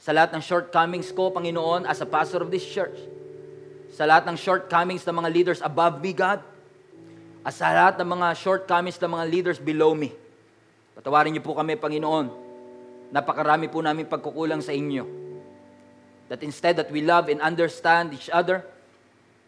[0.00, 2.96] Sa lahat ng shortcomings ko, Panginoon, as a pastor of this church.
[3.94, 6.42] Sa lahat ng shortcomings ng mga leaders above me, God.
[7.46, 10.10] At sa lahat ng mga shortcomings ng mga leaders below me.
[10.96, 12.26] Patawarin niyo po kami, Panginoon.
[13.14, 15.06] Napakarami po namin pagkukulang sa inyo.
[16.26, 18.66] That instead that we love and understand each other,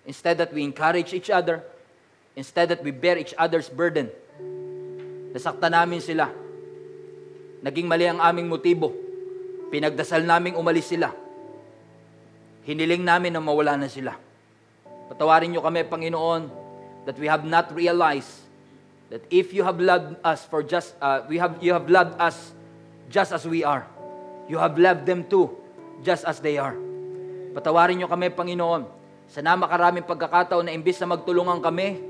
[0.06, 1.66] instead that we encourage each other,
[2.38, 4.06] instead that we bear each other's burden,
[5.34, 6.30] nasakta namin sila.
[7.66, 8.94] Naging mali ang aming motibo.
[9.74, 11.10] Pinagdasal naming umalis sila.
[12.62, 14.14] Hiniling namin na mawala na sila.
[15.08, 16.52] Patawarin niyo kami, Panginoon,
[17.08, 18.44] that we have not realized
[19.08, 22.52] that if you have loved us for just, uh, we have, you have loved us
[23.08, 23.88] just as we are.
[24.52, 25.48] You have loved them too,
[26.04, 26.76] just as they are.
[27.56, 28.84] Patawarin niyo kami, Panginoon,
[29.28, 32.04] sa namakaraming pagkakataon na imbis na magtulungan kami,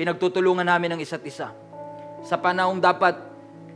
[0.00, 1.52] pinagtutulungan namin ang isa't isa.
[2.24, 3.20] Sa panahong dapat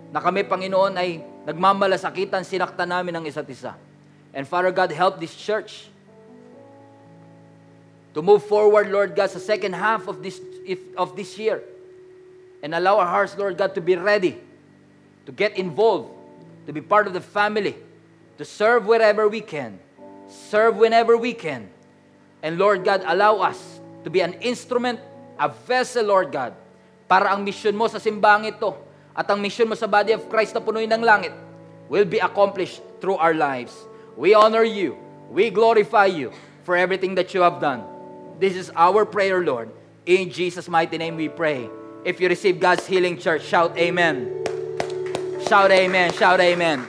[0.09, 3.77] na kami, Panginoon, ay nagmamalasakitan, sinaktan namin ang isa't isa.
[4.33, 5.92] And Father God, help this church
[8.15, 11.63] to move forward, Lord God, sa second half of this, if, of this year.
[12.63, 14.39] And allow our hearts, Lord God, to be ready,
[15.27, 16.13] to get involved,
[16.67, 17.75] to be part of the family,
[18.39, 19.79] to serve wherever we can,
[20.29, 21.69] serve whenever we can.
[22.43, 25.01] And Lord God, allow us to be an instrument,
[25.39, 26.55] a vessel, Lord God,
[27.09, 28.77] para ang mission mo sa simbang ito
[29.13, 31.33] at ang mission mo sa body of Christ na punoy ng langit
[31.93, 33.77] will be accomplished through our lives.
[34.17, 34.97] We honor you.
[35.29, 36.33] We glorify you
[36.65, 37.85] for everything that you have done.
[38.39, 39.71] This is our prayer, Lord.
[40.07, 41.69] In Jesus' mighty name we pray.
[42.05, 44.45] If you receive God's healing church, shout amen.
[45.47, 46.13] Shout amen.
[46.13, 46.87] Shout amen.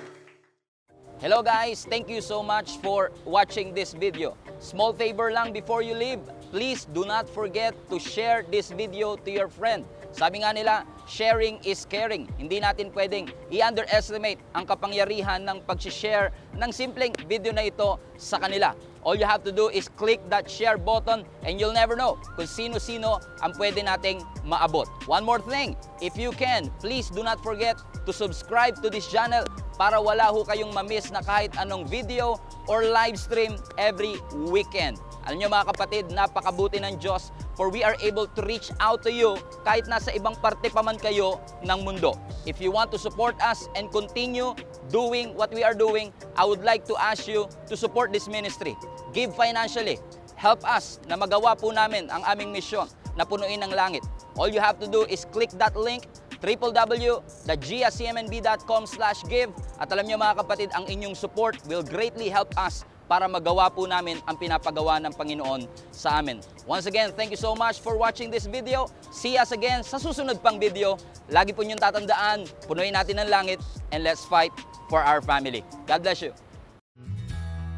[1.24, 4.36] Hello guys, thank you so much for watching this video.
[4.60, 6.20] Small favor lang before you leave,
[6.52, 9.88] please do not forget to share this video to your friend.
[10.12, 12.28] Sabi nga nila, sharing is caring.
[12.36, 18.76] Hindi natin pwedeng i-underestimate ang kapangyarihan ng pag-share ng simpleng video na ito sa kanila.
[19.04, 22.48] All you have to do is click that share button and you'll never know kung
[22.48, 24.88] sino-sino ang pwede nating maabot.
[25.12, 27.76] One more thing, if you can, please do not forget
[28.08, 29.44] to subscribe to this channel
[29.84, 32.40] para wala ho kayong mamiss na kahit anong video
[32.72, 34.16] or live stream every
[34.48, 34.96] weekend.
[35.28, 39.12] Alam nyo mga kapatid, napakabuti ng Diyos for we are able to reach out to
[39.12, 39.36] you
[39.68, 41.36] kahit nasa ibang parte pa man kayo
[41.68, 42.16] ng mundo.
[42.48, 44.56] If you want to support us and continue
[44.88, 48.80] doing what we are doing, I would like to ask you to support this ministry.
[49.12, 50.00] Give financially.
[50.40, 52.88] Help us na magawa po namin ang aming misyon
[53.20, 54.04] na punuin ng langit.
[54.40, 56.08] All you have to do is click that link
[56.44, 58.84] www.giacmnb.com
[59.32, 63.68] give at alam niyo mga kapatid, ang inyong support will greatly help us para magawa
[63.72, 66.42] po namin ang pinapagawa ng Panginoon sa amin.
[66.68, 68.88] Once again, thank you so much for watching this video.
[69.12, 70.98] See us again sa susunod pang video.
[71.32, 73.60] Lagi po niyong tatandaan, punuin natin ang langit
[73.92, 74.52] and let's fight
[74.88, 75.64] for our family.
[75.88, 76.34] God bless you.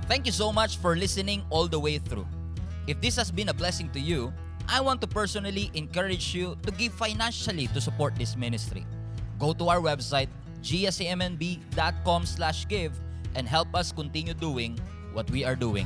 [0.05, 2.30] Thank you so much for listening all the way through.
[2.86, 4.30] If this has been a blessing to you,
[4.68, 8.86] I want to personally encourage you to give financially to support this ministry.
[9.38, 10.30] Go to our website,
[10.63, 12.93] gsmnb.com slash give
[13.36, 14.80] and help us continue doing
[15.13, 15.86] what we are doing.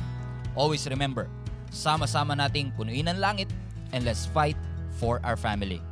[0.56, 1.28] Always remember,
[1.70, 3.52] sama-sama nating punuin ang langit
[3.92, 4.56] and let's fight
[4.96, 5.82] for our family.